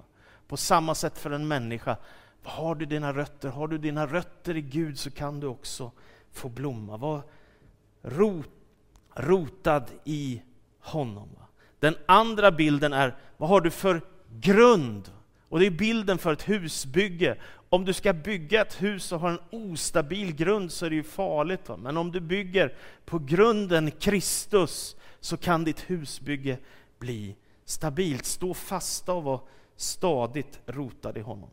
På 0.48 0.56
samma 0.56 0.94
sätt 0.94 1.18
för 1.18 1.30
en 1.30 1.48
människa. 1.48 1.96
Har 2.42 2.74
du 2.74 2.86
dina 2.86 3.12
rötter? 3.12 3.48
Har 3.48 3.68
du 3.68 3.78
dina 3.78 4.06
rötter 4.06 4.56
i 4.56 4.60
Gud 4.60 4.98
så 4.98 5.10
kan 5.10 5.40
du 5.40 5.46
också 5.46 5.92
få 6.32 6.48
blomma. 6.48 6.96
Var 6.96 7.22
rot, 8.02 8.50
rotad 9.14 9.84
i 10.04 10.42
honom. 10.80 11.28
Den 11.78 11.96
andra 12.06 12.50
bilden 12.50 12.92
är, 12.92 13.16
vad 13.36 13.48
har 13.48 13.60
du 13.60 13.70
för 13.70 14.00
grund. 14.32 15.10
Och 15.48 15.60
det 15.60 15.66
är 15.66 15.70
bilden 15.70 16.18
för 16.18 16.32
ett 16.32 16.48
husbygge. 16.48 17.36
Om 17.68 17.84
du 17.84 17.92
ska 17.92 18.12
bygga 18.12 18.62
ett 18.62 18.82
hus 18.82 19.12
och 19.12 19.20
har 19.20 19.30
en 19.30 19.40
ostabil 19.50 20.34
grund 20.34 20.72
så 20.72 20.86
är 20.86 20.90
det 20.90 20.96
ju 20.96 21.02
farligt. 21.02 21.68
Va? 21.68 21.76
Men 21.76 21.96
om 21.96 22.12
du 22.12 22.20
bygger 22.20 22.74
på 23.04 23.18
grunden 23.18 23.90
Kristus 23.90 24.96
så 25.20 25.36
kan 25.36 25.64
ditt 25.64 25.90
husbygge 25.90 26.58
bli 26.98 27.36
stabilt. 27.64 28.24
Stå 28.24 28.54
fasta 28.54 29.12
och 29.12 29.22
vara 29.22 29.40
stadigt 29.76 30.60
rotad 30.66 31.16
i 31.16 31.20
honom. 31.20 31.50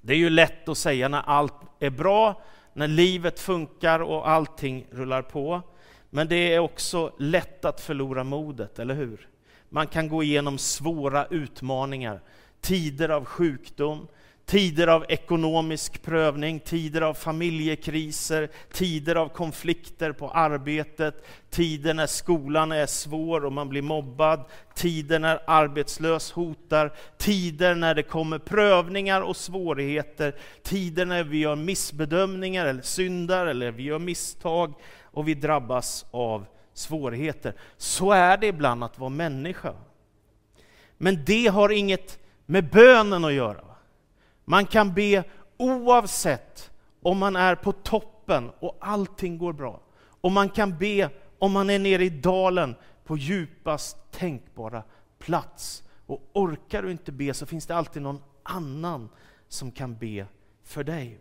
Det 0.00 0.12
är 0.12 0.18
ju 0.18 0.30
lätt 0.30 0.68
att 0.68 0.78
säga 0.78 1.08
när 1.08 1.20
allt 1.20 1.54
är 1.78 1.90
bra, 1.90 2.42
när 2.72 2.88
livet 2.88 3.40
funkar 3.40 4.00
och 4.00 4.28
allting 4.28 4.86
rullar 4.90 5.22
på. 5.22 5.62
Men 6.10 6.28
det 6.28 6.54
är 6.54 6.58
också 6.58 7.12
lätt 7.18 7.64
att 7.64 7.80
förlora 7.80 8.24
modet, 8.24 8.78
eller 8.78 8.94
hur? 8.94 9.28
Man 9.68 9.86
kan 9.86 10.08
gå 10.08 10.22
igenom 10.22 10.58
svåra 10.58 11.26
utmaningar, 11.26 12.20
tider 12.60 13.08
av 13.08 13.24
sjukdom, 13.24 14.08
tider 14.46 14.86
av 14.86 15.04
ekonomisk 15.08 16.02
prövning, 16.02 16.60
tider 16.60 17.00
av 17.00 17.14
familjekriser, 17.14 18.48
tider 18.72 19.14
av 19.14 19.28
konflikter 19.28 20.12
på 20.12 20.30
arbetet, 20.30 21.26
tider 21.50 21.94
när 21.94 22.06
skolan 22.06 22.72
är 22.72 22.86
svår 22.86 23.44
och 23.44 23.52
man 23.52 23.68
blir 23.68 23.82
mobbad, 23.82 24.44
tider 24.74 25.18
när 25.18 25.40
arbetslös 25.46 26.32
hotar, 26.32 26.92
tider 27.18 27.74
när 27.74 27.94
det 27.94 28.02
kommer 28.02 28.38
prövningar 28.38 29.20
och 29.20 29.36
svårigheter, 29.36 30.34
tider 30.62 31.06
när 31.06 31.24
vi 31.24 31.38
gör 31.38 31.56
missbedömningar 31.56 32.66
eller 32.66 32.82
syndar 32.82 33.46
eller 33.46 33.70
vi 33.70 33.82
gör 33.82 33.98
misstag 33.98 34.74
och 35.02 35.28
vi 35.28 35.34
drabbas 35.34 36.06
av 36.10 36.46
svårigheter. 36.74 37.54
Så 37.76 38.12
är 38.12 38.36
det 38.36 38.46
ibland 38.46 38.84
att 38.84 38.98
vara 38.98 39.10
människa. 39.10 39.74
Men 40.98 41.24
det 41.24 41.46
har 41.46 41.72
inget 41.72 42.18
med 42.46 42.70
bönen 42.70 43.24
att 43.24 43.32
göra. 43.32 43.65
Man 44.48 44.66
kan 44.66 44.94
be 44.94 45.24
oavsett 45.56 46.70
om 47.02 47.18
man 47.18 47.36
är 47.36 47.54
på 47.54 47.72
toppen 47.72 48.50
och 48.60 48.76
allting 48.80 49.38
går 49.38 49.52
bra. 49.52 49.80
Och 50.20 50.32
man 50.32 50.48
kan 50.48 50.78
be 50.78 51.10
om 51.38 51.52
man 51.52 51.70
är 51.70 51.78
nere 51.78 52.04
i 52.04 52.10
dalen 52.10 52.74
på 53.04 53.16
djupast 53.16 53.96
tänkbara 54.10 54.82
plats. 55.18 55.82
Och 56.06 56.30
orkar 56.32 56.82
du 56.82 56.90
inte 56.90 57.12
be 57.12 57.34
så 57.34 57.46
finns 57.46 57.66
det 57.66 57.76
alltid 57.76 58.02
någon 58.02 58.22
annan 58.42 59.08
som 59.48 59.72
kan 59.72 59.96
be 59.96 60.26
för 60.62 60.84
dig. 60.84 61.20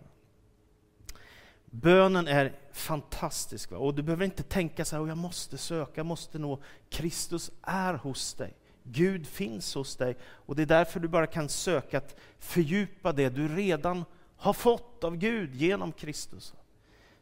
Bönen 1.65 2.27
är 2.27 2.59
fantastisk. 2.73 3.71
Va? 3.71 3.77
Och 3.77 3.93
du 3.93 4.03
behöver 4.03 4.25
inte 4.25 4.43
tänka 4.43 4.85
så 4.85 4.95
här, 4.95 5.07
jag 5.07 5.17
måste 5.17 5.57
söka, 5.57 5.91
jag 5.95 6.05
måste 6.05 6.39
nå. 6.39 6.61
Kristus 6.89 7.51
är 7.61 7.93
hos 7.93 8.33
dig. 8.33 8.53
Gud 8.91 9.27
finns 9.27 9.75
hos 9.75 9.95
dig. 9.95 10.17
Och 10.23 10.55
det 10.55 10.61
är 10.61 10.65
därför 10.65 10.99
du 10.99 11.07
bara 11.07 11.27
kan 11.27 11.49
söka 11.49 11.97
att 11.97 12.15
fördjupa 12.39 13.11
det 13.11 13.29
du 13.29 13.47
redan 13.47 14.05
har 14.37 14.53
fått 14.53 15.03
av 15.03 15.17
Gud 15.17 15.55
genom 15.55 15.91
Kristus. 15.91 16.53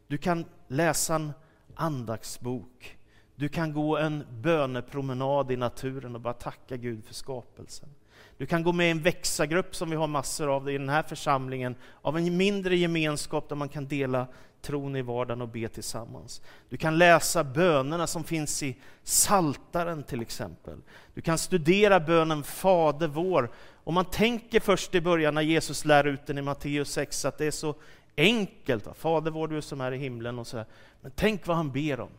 Du 0.08 0.17
kan 0.17 0.45
läsa 0.67 1.15
en 1.15 1.34
andaktsbok. 1.76 2.97
Du 3.36 3.49
kan 3.49 3.73
gå 3.73 3.97
en 3.97 4.23
bönepromenad 4.41 5.52
i 5.52 5.56
naturen 5.56 6.15
och 6.15 6.21
bara 6.21 6.34
tacka 6.34 6.78
Gud 6.78 7.06
för 7.06 7.13
skapelsen. 7.13 7.89
Du 8.38 8.45
kan 8.45 8.63
gå 8.63 8.71
med 8.71 8.88
i 8.88 8.91
en 8.91 9.02
växagrupp 9.02 9.76
som 9.76 9.89
vi 9.89 9.95
har 9.95 10.08
massor 10.08 10.56
av 10.56 10.69
i 10.69 10.78
den 10.78 10.89
här 10.89 11.04
församlingen, 11.04 11.76
av 12.02 12.17
en 12.17 12.38
mindre 12.38 12.76
gemenskap 12.76 13.49
där 13.49 13.56
man 13.56 13.69
kan 13.69 13.88
dela 13.88 14.28
tron 14.63 14.95
i 14.95 15.02
vardagen 15.02 15.41
och 15.41 15.47
be 15.47 15.67
tillsammans. 15.67 16.41
Du 16.69 16.78
kan 16.78 16.97
läsa 16.97 17.43
bönerna 17.43 18.08
som 18.08 18.23
finns 18.23 18.63
i 18.63 18.76
Saltaren 19.04 20.04
till 20.04 20.21
exempel. 20.21 20.78
Du 21.13 21.21
kan 21.21 21.38
studera 21.38 21.99
bönen 21.99 22.43
Fader 22.43 23.08
vår. 23.08 23.52
Om 23.84 23.93
man 23.93 24.06
tänker 24.06 24.60
först 24.60 24.95
i 24.95 25.02
början 25.02 25.34
när 25.34 25.41
Jesus 25.41 25.86
lär 25.86 26.08
ut 26.08 26.26
den 26.26 26.38
i 26.38 26.41
Matteus 26.41 26.91
6 26.91 27.26
att 27.26 27.38
det 27.38 27.45
är 27.45 27.52
så 27.52 27.76
enkelt. 28.17 28.88
Fader 28.97 29.32
vår 29.32 29.47
du 29.47 29.62
som 29.62 29.82
är 29.82 29.91
i 29.91 29.97
himlen 29.97 30.39
och 30.39 30.47
så 30.47 30.58
här. 30.58 30.65
Men 31.02 31.12
tänk 31.15 31.47
vad 31.47 31.58
han 31.58 31.71
ber 31.71 31.99
om. 31.99 32.12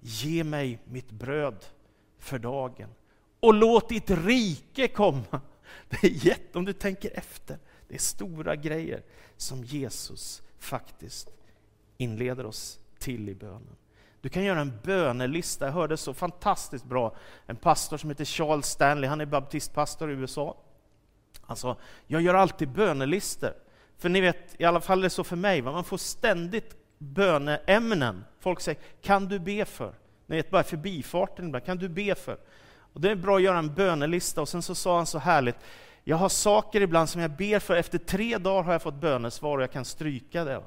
Ge 0.00 0.44
mig 0.44 0.78
mitt 0.84 1.10
bröd 1.10 1.64
för 2.18 2.38
dagen 2.38 2.88
och 3.40 3.54
låt 3.54 3.88
ditt 3.88 4.10
rike 4.10 4.88
komma. 4.88 5.40
Det 5.88 6.06
är 6.06 6.26
jätte, 6.26 6.58
om 6.58 6.64
du 6.64 6.72
tänker 6.72 7.18
efter, 7.18 7.58
det 7.88 7.94
är 7.94 7.98
stora 7.98 8.56
grejer 8.56 9.02
som 9.36 9.64
Jesus 9.64 10.42
faktiskt 10.58 11.30
inleder 12.00 12.46
oss 12.46 12.78
till 12.98 13.28
i 13.28 13.34
bönen. 13.34 13.76
Du 14.20 14.28
kan 14.28 14.44
göra 14.44 14.60
en 14.60 14.72
bönelista. 14.82 15.64
Jag 15.64 15.72
hörde 15.72 15.96
så 15.96 16.14
fantastiskt 16.14 16.84
bra 16.84 17.16
en 17.46 17.56
pastor 17.56 17.96
som 17.96 18.10
heter 18.10 18.24
Charles 18.24 18.66
Stanley, 18.66 19.08
han 19.08 19.20
är 19.20 19.26
baptistpastor 19.26 20.10
i 20.10 20.14
USA. 20.14 20.56
Han 21.40 21.56
sa, 21.56 21.76
jag 22.06 22.22
gör 22.22 22.34
alltid 22.34 22.68
bönelister. 22.68 23.54
För 23.98 24.08
ni 24.08 24.20
vet, 24.20 24.60
i 24.60 24.64
alla 24.64 24.80
fall 24.80 24.98
är 24.98 25.02
det 25.02 25.10
så 25.10 25.24
för 25.24 25.36
mig, 25.36 25.62
man 25.62 25.84
får 25.84 25.96
ständigt 25.96 26.76
böneämnen. 26.98 28.24
Folk 28.40 28.60
säger, 28.60 28.80
kan 29.02 29.28
du 29.28 29.38
be 29.38 29.64
för? 29.64 29.94
Ni 30.26 30.36
vet, 30.36 30.50
bara 30.50 30.62
förbifarten 30.62 31.46
ibland, 31.46 31.64
kan 31.64 31.78
du 31.78 31.88
be 31.88 32.14
för? 32.14 32.38
Och 32.92 33.00
det 33.00 33.10
är 33.10 33.14
bra 33.14 33.36
att 33.36 33.42
göra 33.42 33.58
en 33.58 33.74
bönelista. 33.74 34.40
Och 34.40 34.48
sen 34.48 34.62
så 34.62 34.74
sa 34.74 34.96
han 34.96 35.06
så 35.06 35.18
härligt, 35.18 35.56
jag 36.04 36.16
har 36.16 36.28
saker 36.28 36.80
ibland 36.80 37.08
som 37.08 37.20
jag 37.20 37.30
ber 37.30 37.58
för, 37.58 37.76
efter 37.76 37.98
tre 37.98 38.38
dagar 38.38 38.62
har 38.62 38.72
jag 38.72 38.82
fått 38.82 38.94
bönesvar 38.94 39.56
och 39.56 39.62
jag 39.62 39.72
kan 39.72 39.84
stryka 39.84 40.44
det. 40.44 40.62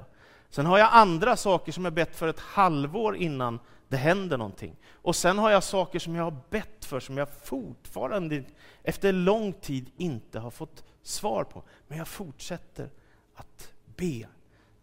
Sen 0.54 0.66
har 0.66 0.78
jag 0.78 0.88
andra 0.92 1.36
saker 1.36 1.72
som 1.72 1.84
jag 1.84 1.94
bett 1.94 2.16
för 2.16 2.28
ett 2.28 2.40
halvår 2.40 3.16
innan 3.16 3.58
det 3.88 3.96
händer 3.96 4.38
någonting. 4.38 4.76
Och 4.92 5.16
sen 5.16 5.38
har 5.38 5.50
jag 5.50 5.64
saker 5.64 5.98
som 5.98 6.14
jag 6.14 6.24
har 6.24 6.36
bett 6.50 6.84
för 6.84 7.00
som 7.00 7.18
jag 7.18 7.28
fortfarande 7.42 8.44
efter 8.82 9.12
lång 9.12 9.52
tid 9.52 9.90
inte 9.96 10.38
har 10.38 10.50
fått 10.50 10.84
svar 11.02 11.44
på. 11.44 11.62
Men 11.88 11.98
jag 11.98 12.08
fortsätter 12.08 12.90
att 13.34 13.72
be. 13.96 14.26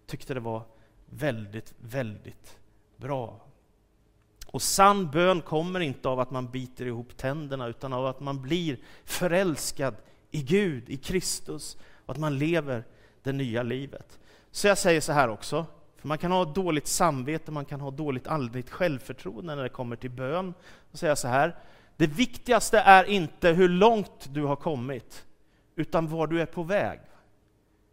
Tyckte 0.06 0.34
det 0.34 0.40
var 0.40 0.64
väldigt, 1.06 1.74
väldigt 1.80 2.58
bra. 2.98 3.40
Och 4.48 4.62
sann 4.62 5.12
bön 5.12 5.42
kommer 5.42 5.80
inte 5.80 6.10
av 6.10 6.20
att 6.20 6.32
man 6.32 6.52
biter 6.52 6.86
ihop 6.86 7.18
tänderna, 7.18 7.68
utan 7.68 7.94
av 7.94 8.06
att 8.06 8.20
man 8.20 8.42
blir 8.42 8.80
förälskad 9.06 9.96
i 10.32 10.42
Gud, 10.42 10.90
i 10.90 10.98
Kristus, 10.98 11.78
och 12.06 12.12
att 12.12 12.20
man 12.20 12.38
lever 12.38 12.84
det 13.24 13.32
nya 13.32 13.64
livet. 13.64 14.18
Så 14.52 14.68
jag 14.68 14.78
säger 14.78 15.02
så 15.02 15.12
här 15.12 15.30
också, 15.30 15.66
för 15.98 16.08
man 16.08 16.18
kan 16.18 16.32
ha 16.32 16.46
dåligt 16.46 16.88
samvete, 16.88 17.52
man 17.52 17.66
kan 17.66 17.82
ha 17.82 17.92
dåligt 17.92 18.28
andligt 18.28 18.70
självförtroende 18.70 19.56
när 19.56 19.64
det 19.64 19.70
kommer 19.70 19.96
till 19.96 20.10
bön. 20.10 20.54
Så 20.92 20.98
säger 20.98 21.12
jag 21.12 21.18
så 21.18 21.28
här, 21.28 21.56
det 21.98 22.08
viktigaste 22.08 22.80
är 22.80 23.04
inte 23.04 23.50
hur 23.50 23.70
långt 23.70 24.28
du 24.30 24.44
har 24.44 24.56
kommit, 24.56 25.26
utan 25.76 26.08
var 26.08 26.28
du 26.28 26.42
är 26.42 26.46
på 26.46 26.64
väg. 26.64 27.00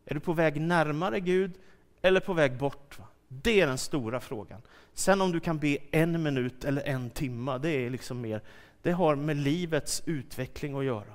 Är 0.04 0.14
du 0.14 0.20
på 0.20 0.32
väg 0.32 0.60
närmare 0.60 1.20
Gud 1.20 1.52
eller 2.02 2.20
på 2.20 2.32
väg 2.32 2.58
bort? 2.58 2.98
Det 3.28 3.60
är 3.60 3.66
den 3.66 3.78
stora 3.78 4.20
frågan. 4.20 4.62
Sen 4.94 5.20
om 5.20 5.32
du 5.32 5.40
kan 5.40 5.58
be 5.58 5.78
en 5.90 6.22
minut 6.22 6.64
eller 6.64 6.82
en 6.82 7.10
timme, 7.10 7.58
det 7.58 7.70
är 7.70 7.90
liksom 7.90 8.20
mer, 8.20 8.42
det 8.82 8.92
har 8.92 9.16
med 9.16 9.36
livets 9.36 10.02
utveckling 10.06 10.78
att 10.78 10.84
göra. 10.84 11.14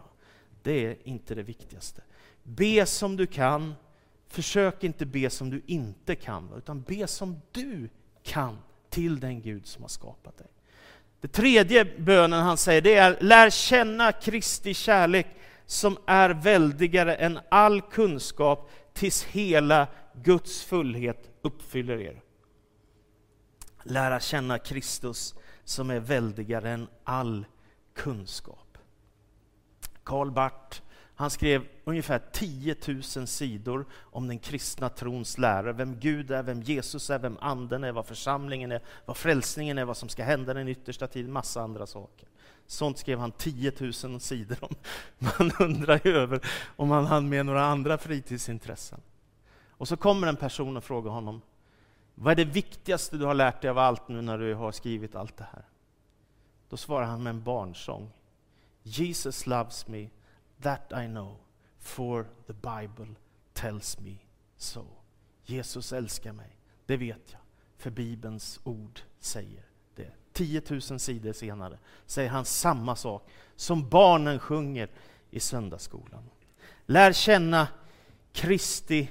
det 0.64 0.86
är 0.86 0.96
inte 1.04 1.36
det 1.36 1.44
viktigaste. 1.44 2.02
Be 2.44 2.86
som 2.86 3.18
du 3.18 3.26
kan, 3.26 3.76
försök 4.34 4.84
inte 4.84 5.06
be 5.06 5.30
som 5.30 5.50
du 5.50 5.62
inte 5.66 6.16
kan, 6.16 6.54
utan 6.58 6.82
be 6.82 7.08
som 7.08 7.42
du 7.52 7.90
kan 8.24 8.58
till 8.90 9.20
den 9.20 9.42
Gud 9.42 9.68
som 9.68 9.82
har 9.82 9.90
skapat 9.90 10.38
dig. 10.38 10.48
Det 11.22 11.28
tredje 11.28 11.86
bönen 11.86 12.44
han 12.44 12.58
säger 12.58 12.82
det 12.82 12.96
är 12.96 13.18
lär 13.22 13.50
känna 13.50 14.12
Kristi 14.12 14.74
kärlek 14.74 15.28
som 15.66 15.98
är 16.06 16.30
väldigare 16.30 17.16
än 17.16 17.40
all 17.50 17.82
kunskap 17.82 18.72
tills 18.94 19.24
hela 19.24 19.88
Guds 20.24 20.64
fullhet 20.64 21.30
uppfyller 21.42 22.02
er. 22.02 22.22
Lära 23.84 24.20
känna 24.20 24.60
Kristus 24.60 25.36
som 25.64 25.90
är 25.90 26.00
väldigare 26.00 26.72
än 26.72 26.88
all 27.04 27.46
kunskap. 27.94 28.78
Karl 30.04 30.32
Barth 30.32 30.82
han 31.16 31.30
skrev 31.30 31.66
ungefär 31.84 32.22
10 32.32 32.76
000 32.88 33.28
sidor 33.28 33.86
om 34.02 34.28
den 34.28 34.40
kristna 34.40 34.90
trons 34.90 35.38
lära, 35.38 35.74
vem 35.74 36.00
Gud 36.00 36.32
är, 36.32 36.44
vem 36.44 36.62
Jesus 36.62 37.10
är, 37.10 37.20
vem 37.20 37.38
anden 37.42 37.84
är, 37.84 37.92
vad 37.92 38.06
församlingen 38.06 38.72
är, 38.72 38.82
vad 39.06 39.18
frälsningen 39.18 39.78
är, 39.78 39.86
vad 39.86 39.98
som 39.98 40.10
ska 40.10 40.24
hända 40.24 40.54
den 40.54 40.68
yttersta 40.68 41.08
tiden, 41.08 41.32
massa 41.32 41.62
andra 41.62 41.88
saker. 41.88 42.28
Sånt 42.68 42.98
skrev 42.98 43.20
han 43.20 43.32
10 43.32 43.72
000 44.04 44.20
sidor 44.20 44.58
om. 44.62 44.76
Man 45.40 45.52
undrar 45.60 46.02
ju 46.04 46.18
över 46.18 46.40
om 46.76 46.92
han 46.92 47.06
hann 47.06 47.30
med 47.30 47.46
några 47.46 47.66
andra 47.66 47.98
fritidsintressen. 47.98 49.02
Och 49.70 49.88
så 49.88 49.98
kommer 49.98 50.28
en 50.28 50.36
person 50.36 50.78
och 50.78 50.84
frågar 50.84 51.12
honom, 51.12 51.42
vad 52.16 52.32
är 52.32 52.46
det 52.46 52.52
viktigaste 52.52 53.18
du 53.18 53.26
har 53.26 53.34
lärt 53.34 53.62
dig 53.62 53.70
av 53.70 53.78
allt 53.78 54.08
nu 54.08 54.22
när 54.22 54.38
du 54.38 54.54
har 54.54 54.72
skrivit 54.72 55.16
allt 55.16 55.38
det 55.38 55.48
här? 55.52 55.66
Då 56.70 56.78
svarar 56.78 57.06
han 57.06 57.24
med 57.24 57.30
en 57.30 57.44
barnsång. 57.44 58.12
Jesus 58.84 59.48
loves 59.48 59.88
me, 59.88 60.10
that 60.64 60.92
I 61.04 61.08
know, 61.08 61.38
for 61.80 62.26
the 62.48 62.54
Bible 62.54 63.16
tells 63.54 64.00
me 64.00 64.16
so. 64.58 64.86
Jesus 65.46 65.94
älskar 65.94 66.32
mig, 66.32 66.58
det 66.86 66.98
vet 66.98 67.32
jag, 67.32 67.42
för 67.78 67.90
Bibelns 67.90 68.60
ord 68.64 69.00
säger 69.20 69.66
det. 69.96 70.12
10 70.34 70.62
000 70.70 70.82
sidor 70.82 71.34
senare 71.34 71.78
säger 72.06 72.30
han 72.30 72.46
samma 72.46 72.96
sak 72.96 73.30
som 73.56 73.90
barnen 73.90 74.40
sjunger 74.40 74.90
i 75.30 75.40
söndagsskolan. 75.40 76.30
Lär 76.86 77.14
känna 77.14 77.68
Kristi 78.34 79.10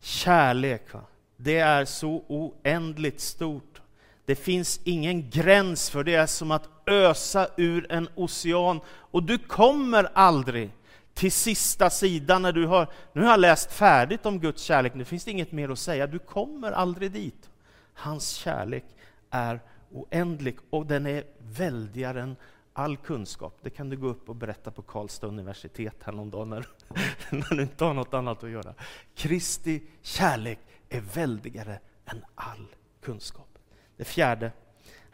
kärlek. 0.00 0.92
Va? 0.92 1.04
Det 1.36 1.58
är 1.58 1.84
så 1.84 2.24
oändligt 2.28 3.20
stort. 3.20 3.82
Det 4.24 4.34
finns 4.34 4.80
ingen 4.84 5.30
gräns 5.30 5.90
för 5.90 6.04
det. 6.04 6.10
Det 6.10 6.16
är 6.16 6.26
som 6.26 6.50
att 6.50 6.68
ösa 6.86 7.48
ur 7.56 7.92
en 7.92 8.08
ocean. 8.14 8.80
Och 8.86 9.22
du 9.22 9.38
kommer 9.38 10.08
aldrig 10.14 10.70
till 11.14 11.32
sista 11.32 11.90
sidan 11.90 12.42
när 12.42 12.52
du 12.52 12.66
har, 12.66 12.88
nu 13.12 13.22
har 13.22 13.30
jag 13.30 13.40
läst 13.40 13.72
färdigt 13.72 14.26
om 14.26 14.40
Guds 14.40 14.62
kärlek, 14.62 14.94
nu 14.94 15.04
finns 15.04 15.24
det 15.24 15.30
inget 15.30 15.52
mer 15.52 15.68
att 15.68 15.78
säga. 15.78 16.06
Du 16.06 16.18
kommer 16.18 16.72
aldrig 16.72 17.12
dit. 17.12 17.50
Hans 17.94 18.28
kärlek 18.28 18.84
är 19.30 19.60
oändlig 19.90 20.56
och 20.70 20.86
den 20.86 21.06
är 21.06 21.24
väldigare 21.38 22.22
än 22.22 22.36
all 22.72 22.96
kunskap. 22.96 23.58
Det 23.62 23.70
kan 23.70 23.88
du 23.88 23.96
gå 23.96 24.08
upp 24.08 24.28
och 24.28 24.36
berätta 24.36 24.70
på 24.70 24.82
Karlstad 24.82 25.26
universitet 25.26 25.96
häromdagen 26.02 26.50
när, 26.50 26.66
när 27.30 27.56
du 27.56 27.62
inte 27.62 27.84
har 27.84 27.94
något 27.94 28.14
annat 28.14 28.44
att 28.44 28.50
göra. 28.50 28.74
Kristi 29.14 29.82
kärlek 30.02 30.58
är 30.88 31.00
väldigare 31.00 31.78
än 32.06 32.24
all 32.34 32.66
kunskap. 33.02 33.58
Det 33.96 34.04
fjärde, 34.04 34.52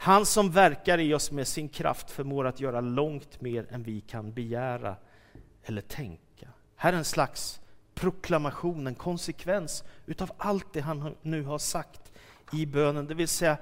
han 0.03 0.27
som 0.27 0.51
verkar 0.51 0.99
i 0.99 1.15
oss 1.15 1.31
med 1.31 1.49
sin 1.49 1.69
kraft 1.69 2.11
förmår 2.11 2.47
att 2.47 2.61
göra 2.61 2.81
långt 2.81 3.41
mer 3.41 3.67
än 3.71 3.83
vi 3.83 4.01
kan 4.01 4.33
begära 4.33 4.97
eller 5.63 5.83
tänka. 5.83 6.49
Här 6.77 6.93
är 6.93 6.97
en 6.97 7.05
slags 7.05 7.61
proklamation, 7.95 8.87
en 8.87 8.95
konsekvens 8.95 9.85
utav 10.07 10.33
allt 10.37 10.73
det 10.73 10.81
han 10.81 11.15
nu 11.23 11.43
har 11.43 11.59
sagt 11.59 12.13
i 12.53 12.67
bönen. 12.67 13.07
Det 13.07 13.15
vill 13.15 13.29
säga, 13.29 13.57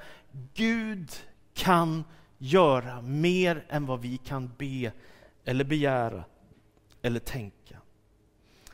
Gud 0.55 1.12
kan 1.55 2.05
göra 2.38 3.03
mer 3.03 3.64
än 3.68 3.87
vad 3.87 4.01
vi 4.01 4.16
kan 4.16 4.53
be 4.59 4.92
eller 5.44 5.64
begära 5.64 6.24
eller 7.03 7.20
tänka. 7.20 7.79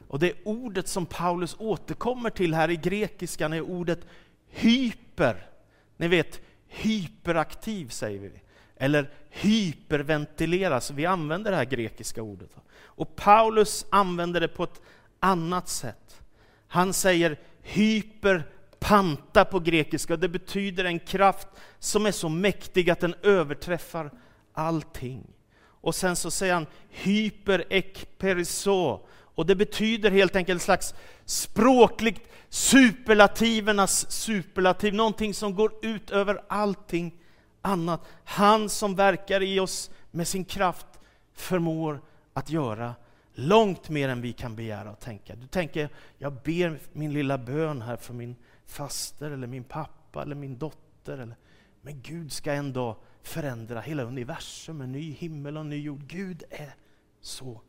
Och 0.08 0.18
det 0.18 0.32
ordet 0.44 0.88
som 0.88 1.06
Paulus 1.06 1.56
återkommer 1.58 2.30
till 2.30 2.54
här 2.54 2.70
i 2.70 2.76
grekiskan 2.76 3.52
är 3.52 3.60
ordet 3.60 4.00
hyper. 4.48 5.50
Ni 5.96 6.08
vet, 6.08 6.40
hyperaktiv 6.74 7.88
säger 7.88 8.20
vi. 8.20 8.30
Eller 8.76 9.10
hyperventileras. 9.30 10.90
Vi 10.90 11.06
använder 11.06 11.50
det 11.50 11.56
här 11.56 11.64
grekiska 11.64 12.22
ordet. 12.22 12.50
Och 12.76 13.16
Paulus 13.16 13.86
använder 13.90 14.40
det 14.40 14.48
på 14.48 14.64
ett 14.64 14.80
annat 15.20 15.68
sätt. 15.68 16.22
Han 16.68 16.92
säger 16.92 17.38
hyperpanta 17.62 19.44
på 19.44 19.60
grekiska. 19.60 20.16
Det 20.16 20.28
betyder 20.28 20.84
en 20.84 20.98
kraft 20.98 21.48
som 21.78 22.06
är 22.06 22.12
så 22.12 22.28
mäktig 22.28 22.90
att 22.90 23.00
den 23.00 23.14
överträffar 23.22 24.10
allting. 24.52 25.26
Och 25.56 25.94
sen 25.94 26.16
så 26.16 26.30
säger 26.30 26.54
han 26.54 26.66
hyperekperiso. 26.90 29.00
Och 29.34 29.46
det 29.46 29.56
betyder 29.56 30.10
helt 30.10 30.36
enkelt 30.36 30.60
en 30.60 30.64
slags 30.64 30.94
språkligt 31.24 32.28
superlativernas 32.54 34.10
superlativ, 34.10 34.94
någonting 34.94 35.34
som 35.34 35.54
går 35.54 35.72
ut 35.82 36.10
över 36.10 36.42
allting 36.48 37.14
annat. 37.62 38.00
Han 38.24 38.68
som 38.68 38.94
verkar 38.94 39.42
i 39.42 39.60
oss 39.60 39.90
med 40.10 40.28
sin 40.28 40.44
kraft 40.44 40.86
förmår 41.32 42.00
att 42.32 42.50
göra 42.50 42.94
långt 43.32 43.88
mer 43.88 44.08
än 44.08 44.20
vi 44.20 44.32
kan 44.32 44.56
begära 44.56 44.90
och 44.90 45.00
tänka. 45.00 45.36
Du 45.36 45.46
tänker, 45.46 45.88
jag 46.18 46.32
ber 46.32 46.78
min 46.92 47.12
lilla 47.12 47.38
bön 47.38 47.82
här 47.82 47.96
för 47.96 48.14
min 48.14 48.36
faster 48.66 49.30
eller 49.30 49.46
min 49.46 49.64
pappa 49.64 50.22
eller 50.22 50.34
min 50.34 50.58
dotter. 50.58 51.18
Eller, 51.18 51.36
men 51.80 52.02
Gud 52.02 52.32
ska 52.32 52.52
en 52.52 52.72
dag 52.72 52.96
förändra 53.22 53.80
hela 53.80 54.02
universum, 54.02 54.80
en 54.80 54.92
ny 54.92 55.12
himmel 55.12 55.56
och 55.56 55.60
en 55.60 55.68
ny 55.68 55.82
jord. 55.82 56.06
Gud 56.06 56.42
är 56.50 56.74
så 57.20 57.60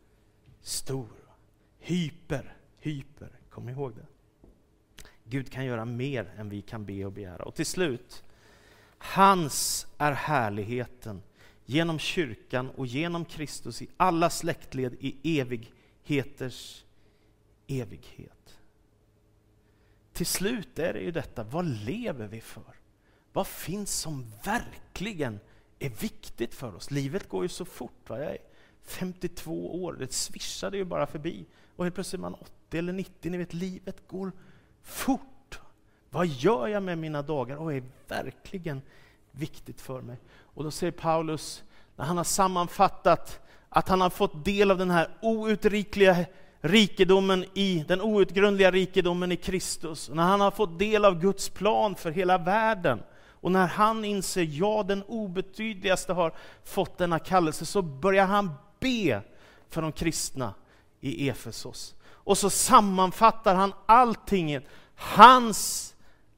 stor. 0.62 1.10
Hyper, 1.80 2.56
hyper, 2.80 3.30
kom 3.50 3.69
ihåg 3.69 3.95
det. 3.95 4.14
Gud 5.29 5.51
kan 5.51 5.65
göra 5.65 5.85
mer 5.85 6.33
än 6.38 6.49
vi 6.49 6.61
kan 6.61 6.85
be 6.85 7.05
och 7.05 7.11
begära. 7.11 7.43
Och 7.43 7.55
till 7.55 7.65
slut, 7.65 8.23
hans 8.97 9.88
är 9.97 10.11
härligheten 10.11 11.21
genom 11.65 11.99
kyrkan 11.99 12.69
och 12.69 12.85
genom 12.85 13.25
Kristus 13.25 13.81
i 13.81 13.88
alla 13.97 14.29
släktled 14.29 14.95
i 14.99 15.39
evigheters 15.39 16.85
evighet. 17.67 18.59
Till 20.13 20.25
slut 20.25 20.79
är 20.79 20.93
det 20.93 20.99
ju 20.99 21.11
detta, 21.11 21.43
vad 21.43 21.65
lever 21.65 22.27
vi 22.27 22.41
för? 22.41 22.75
Vad 23.33 23.47
finns 23.47 23.99
som 23.99 24.31
verkligen 24.43 25.39
är 25.79 25.89
viktigt 25.89 26.53
för 26.53 26.75
oss? 26.75 26.91
Livet 26.91 27.29
går 27.29 27.43
ju 27.43 27.49
så 27.49 27.65
fort. 27.65 28.09
Va? 28.09 28.19
Jag 28.19 28.31
är 28.31 28.38
52 28.83 29.83
år, 29.83 29.93
det 29.93 30.13
svischade 30.13 30.77
ju 30.77 30.85
bara 30.85 31.07
förbi. 31.07 31.45
Och 31.75 31.85
helt 31.85 31.95
plötsligt 31.95 32.19
är 32.19 32.21
man 32.21 32.33
80 32.33 32.77
eller 32.77 32.93
90, 32.93 33.31
ni 33.31 33.38
vet 33.38 33.53
livet 33.53 34.07
går 34.07 34.31
fort. 34.86 35.60
Vad 36.10 36.28
gör 36.28 36.67
jag 36.67 36.84
med 36.84 36.98
mina 36.98 37.21
dagar? 37.21 37.56
Och 37.56 37.74
är 37.74 37.84
verkligen 38.08 38.82
viktigt 39.32 39.82
för 39.82 40.02
mig. 40.02 40.17
Och 40.41 40.63
då 40.63 40.71
säger 40.71 40.91
Paulus, 40.91 41.63
när 41.95 42.06
han 42.06 42.17
har 42.17 42.24
sammanfattat 42.24 43.39
att 43.69 43.89
han 43.89 44.02
har 44.02 44.10
fått 44.10 44.45
del 44.45 44.71
av 44.71 44.78
den 44.78 44.91
här 44.91 45.10
outrikliga 45.21 46.26
rikedomen 46.62 47.45
i 47.54 47.86
den 47.88 48.02
outgrundliga 48.02 48.71
rikedomen 48.71 49.32
i 49.32 49.36
Kristus, 49.36 50.10
när 50.13 50.24
han 50.24 50.41
har 50.41 50.52
fått 50.52 50.80
del 50.80 51.06
av 51.06 51.19
Guds 51.19 51.50
plan 51.50 51.95
för 51.95 52.12
hela 52.12 52.38
världen, 52.38 53.04
och 53.45 53.52
när 53.52 53.67
han 53.67 54.06
inser, 54.06 54.48
ja 54.52 54.84
den 54.84 55.04
obetydligaste 55.04 56.13
har 56.13 56.34
fått 56.63 56.98
denna 56.98 57.19
kallelse, 57.19 57.65
så 57.65 57.82
börjar 57.82 58.26
han 58.26 58.52
be 58.80 59.21
för 59.69 59.82
de 59.82 59.91
kristna 59.91 60.54
i 61.00 61.30
Efesos. 61.30 61.94
Och 62.25 62.38
så 62.38 62.49
sammanfattar 62.49 63.55
han 63.55 63.73
allting. 63.85 64.59
Hans 64.95 65.95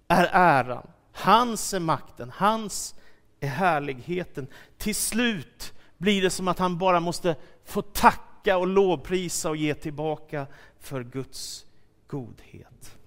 är 0.07 0.29
äran, 0.31 0.87
hans 1.13 1.73
är 1.73 1.79
makten, 1.79 2.31
hans 2.35 2.95
är 3.39 3.47
härligheten. 3.47 4.47
Till 4.77 4.95
slut 4.95 5.73
blir 5.97 6.21
det 6.21 6.29
som 6.29 6.47
att 6.47 6.59
han 6.59 6.77
bara 6.77 6.99
måste 6.99 7.35
få 7.65 7.81
tacka 7.81 8.57
och 8.57 8.67
lovprisa 8.67 9.49
och 9.49 9.57
ge 9.57 9.73
tillbaka 9.73 10.47
för 10.79 11.03
Guds 11.03 11.65
godhet. 12.07 12.97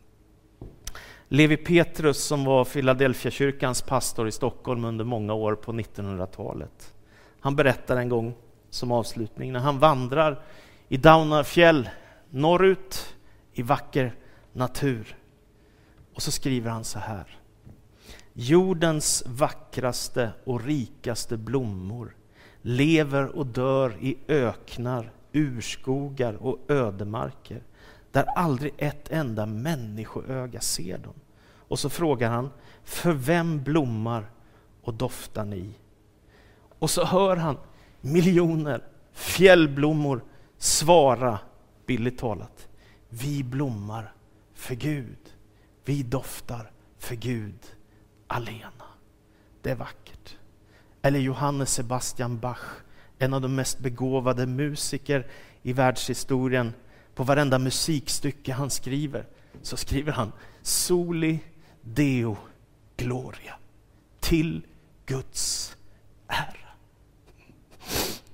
Levi 1.28 1.56
Petrus 1.56 2.24
som 2.24 2.44
var 2.44 2.64
Philadelphia-kyrkans 2.64 3.82
pastor 3.82 4.28
i 4.28 4.32
Stockholm 4.32 4.84
under 4.84 5.04
många 5.04 5.34
år 5.34 5.54
på 5.54 5.72
1900-talet. 5.72 6.94
Han 7.40 7.56
berättar 7.56 7.96
en 7.96 8.08
gång 8.08 8.34
som 8.70 8.92
avslutning 8.92 9.52
när 9.52 9.60
han 9.60 9.78
vandrar 9.78 10.42
i 10.88 10.96
Daunafjäll 10.96 11.88
norrut 12.30 13.16
i 13.52 13.62
vacker 13.62 14.14
natur. 14.52 15.16
Och 16.14 16.22
så 16.22 16.32
skriver 16.32 16.70
han 16.70 16.84
så 16.84 16.98
här. 16.98 17.38
Jordens 18.32 19.22
vackraste 19.26 20.32
och 20.44 20.64
rikaste 20.64 21.36
blommor 21.36 22.16
lever 22.62 23.36
och 23.36 23.46
dör 23.46 23.96
i 24.00 24.18
öknar 24.28 25.12
urskogar 25.32 26.34
och 26.34 26.58
ödemarker 26.68 27.62
där 28.12 28.24
aldrig 28.24 28.72
ett 28.78 29.10
enda 29.10 29.46
människoöga 29.46 30.60
ser 30.60 30.98
dem. 30.98 31.14
Och 31.70 31.78
så 31.78 31.88
frågar 31.90 32.30
han, 32.30 32.50
för 32.84 33.12
vem 33.12 33.62
blommar 33.62 34.30
och 34.82 34.94
doftar 34.94 35.44
ni? 35.44 35.74
Och 36.78 36.90
så 36.90 37.04
hör 37.04 37.36
han 37.36 37.56
miljoner 38.00 38.84
fjällblommor 39.12 40.24
svara, 40.58 41.38
billigt 41.90 42.18
talat, 42.18 42.68
vi 43.08 43.44
blommar 43.44 44.12
för 44.54 44.74
Gud. 44.74 45.18
Vi 45.84 46.02
doftar 46.02 46.70
för 46.98 47.14
Gud 47.14 47.58
alena. 48.26 48.86
Det 49.62 49.70
är 49.70 49.74
vackert. 49.74 50.36
Eller 51.02 51.18
Johannes 51.18 51.72
Sebastian 51.72 52.38
Bach, 52.38 52.64
en 53.18 53.34
av 53.34 53.40
de 53.40 53.54
mest 53.54 53.78
begåvade 53.78 54.46
musiker 54.46 55.26
i 55.62 55.72
världshistorien. 55.72 56.74
På 57.14 57.24
varenda 57.24 57.58
musikstycke 57.58 58.52
han 58.52 58.70
skriver 58.70 59.26
så 59.62 59.76
skriver 59.76 60.12
han 60.12 60.32
Soli 60.62 61.38
Deo 61.80 62.36
Gloria. 62.96 63.54
Till 64.20 64.66
Guds 65.06 65.76
ära. 66.26 66.70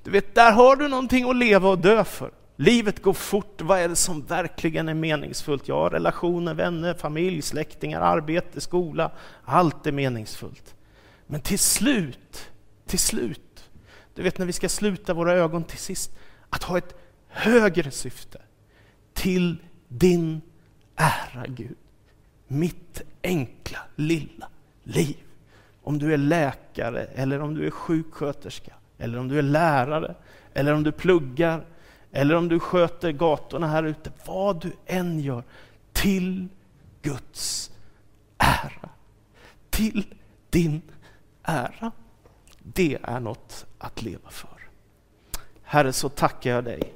Du 0.02 0.10
vet, 0.10 0.34
där 0.34 0.52
har 0.52 0.76
du 0.76 0.88
någonting 0.88 1.30
att 1.30 1.36
leva 1.36 1.68
och 1.68 1.78
dö 1.78 2.04
för. 2.04 2.30
Livet 2.56 3.02
går 3.02 3.12
fort, 3.12 3.60
vad 3.60 3.78
är 3.78 3.88
det 3.88 3.96
som 3.96 4.22
verkligen 4.22 4.88
är 4.88 4.94
meningsfullt? 4.94 5.68
Ja, 5.68 5.88
relationer, 5.92 6.54
vänner, 6.54 6.94
familj, 6.94 7.42
släktingar, 7.42 8.00
arbete, 8.00 8.60
skola. 8.60 9.10
Allt 9.44 9.86
är 9.86 9.92
meningsfullt. 9.92 10.74
Men 11.26 11.40
till 11.40 11.58
slut, 11.58 12.50
till 12.86 12.98
slut, 12.98 13.70
du 14.14 14.22
vet 14.22 14.38
när 14.38 14.46
vi 14.46 14.52
ska 14.52 14.68
sluta 14.68 15.14
våra 15.14 15.32
ögon 15.32 15.64
till 15.64 15.78
sist, 15.78 16.18
att 16.50 16.62
ha 16.62 16.78
ett 16.78 16.94
högre 17.28 17.90
syfte. 17.90 18.40
Till 19.12 19.56
din 19.88 20.40
ära 20.96 21.44
Gud. 21.46 21.76
Mitt 22.48 23.02
enkla 23.22 23.78
lilla 23.96 24.48
liv. 24.84 25.16
Om 25.82 25.98
du 25.98 26.12
är 26.12 26.16
läkare 26.16 27.04
eller 27.04 27.40
om 27.40 27.54
du 27.54 27.66
är 27.66 27.70
sjuksköterska 27.70 28.74
eller 28.98 29.18
om 29.18 29.28
du 29.28 29.38
är 29.38 29.42
lärare 29.42 30.14
eller 30.54 30.72
om 30.72 30.82
du 30.82 30.92
pluggar 30.92 31.64
eller 32.12 32.34
om 32.34 32.48
du 32.48 32.60
sköter 32.60 33.12
gatorna 33.12 33.66
här 33.66 33.82
ute, 33.82 34.12
vad 34.26 34.60
du 34.60 34.72
än 34.86 35.20
gör, 35.20 35.42
till 35.92 36.48
Guds 37.02 37.70
ära. 38.38 38.88
Till 39.70 40.14
din 40.50 40.82
ära. 41.42 41.92
Det 42.58 42.98
är 43.02 43.20
något 43.20 43.66
att 43.78 44.02
leva 44.02 44.30
för. 44.30 44.68
Herre, 45.62 45.92
så 45.92 46.08
tackar 46.08 46.50
jag 46.50 46.64
dig 46.64 46.94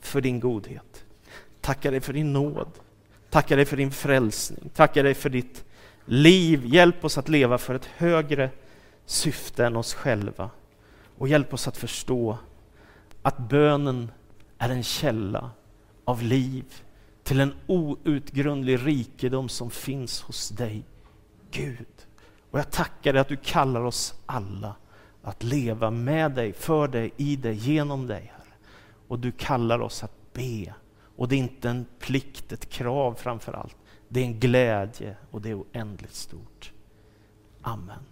för 0.00 0.20
din 0.20 0.40
godhet. 0.40 1.04
Tackar 1.60 1.90
dig 1.90 2.00
för 2.00 2.12
din 2.12 2.32
nåd. 2.32 2.68
Tackar 3.30 3.56
dig 3.56 3.64
för 3.64 3.76
din 3.76 3.90
frälsning. 3.90 4.70
Tackar 4.74 5.04
dig 5.04 5.14
för 5.14 5.30
ditt 5.30 5.64
liv. 6.04 6.62
Hjälp 6.66 7.04
oss 7.04 7.18
att 7.18 7.28
leva 7.28 7.58
för 7.58 7.74
ett 7.74 7.84
högre 7.84 8.50
syfte 9.06 9.66
än 9.66 9.76
oss 9.76 9.94
själva. 9.94 10.50
Och 11.18 11.28
hjälp 11.28 11.54
oss 11.54 11.68
att 11.68 11.76
förstå 11.76 12.38
att 13.28 13.38
bönen 13.38 14.10
är 14.58 14.68
en 14.68 14.82
källa 14.82 15.50
av 16.04 16.22
liv 16.22 16.64
till 17.22 17.40
en 17.40 17.54
outgrundlig 17.66 18.86
rikedom 18.86 19.48
som 19.48 19.70
finns 19.70 20.22
hos 20.22 20.48
dig, 20.48 20.84
Gud. 21.50 21.86
Och 22.50 22.58
jag 22.58 22.70
tackar 22.70 23.12
dig 23.12 23.20
att 23.20 23.28
du 23.28 23.36
kallar 23.36 23.84
oss 23.84 24.14
alla 24.26 24.74
att 25.22 25.42
leva 25.42 25.90
med 25.90 26.32
dig, 26.32 26.52
för 26.52 26.88
dig, 26.88 27.12
i 27.16 27.36
dig, 27.36 27.54
genom 27.54 28.06
dig. 28.06 28.32
Herre. 28.34 28.54
Och 29.08 29.18
du 29.18 29.32
kallar 29.32 29.80
oss 29.80 30.04
att 30.04 30.32
be. 30.32 30.74
Och 31.16 31.28
det 31.28 31.34
är 31.34 31.38
inte 31.38 31.70
en 31.70 31.86
plikt, 31.98 32.52
ett 32.52 32.68
krav 32.68 33.14
framför 33.14 33.52
allt. 33.52 33.76
Det 34.08 34.20
är 34.20 34.24
en 34.24 34.40
glädje 34.40 35.16
och 35.30 35.42
det 35.42 35.50
är 35.50 35.60
oändligt 35.60 36.14
stort. 36.14 36.72
Amen. 37.62 38.07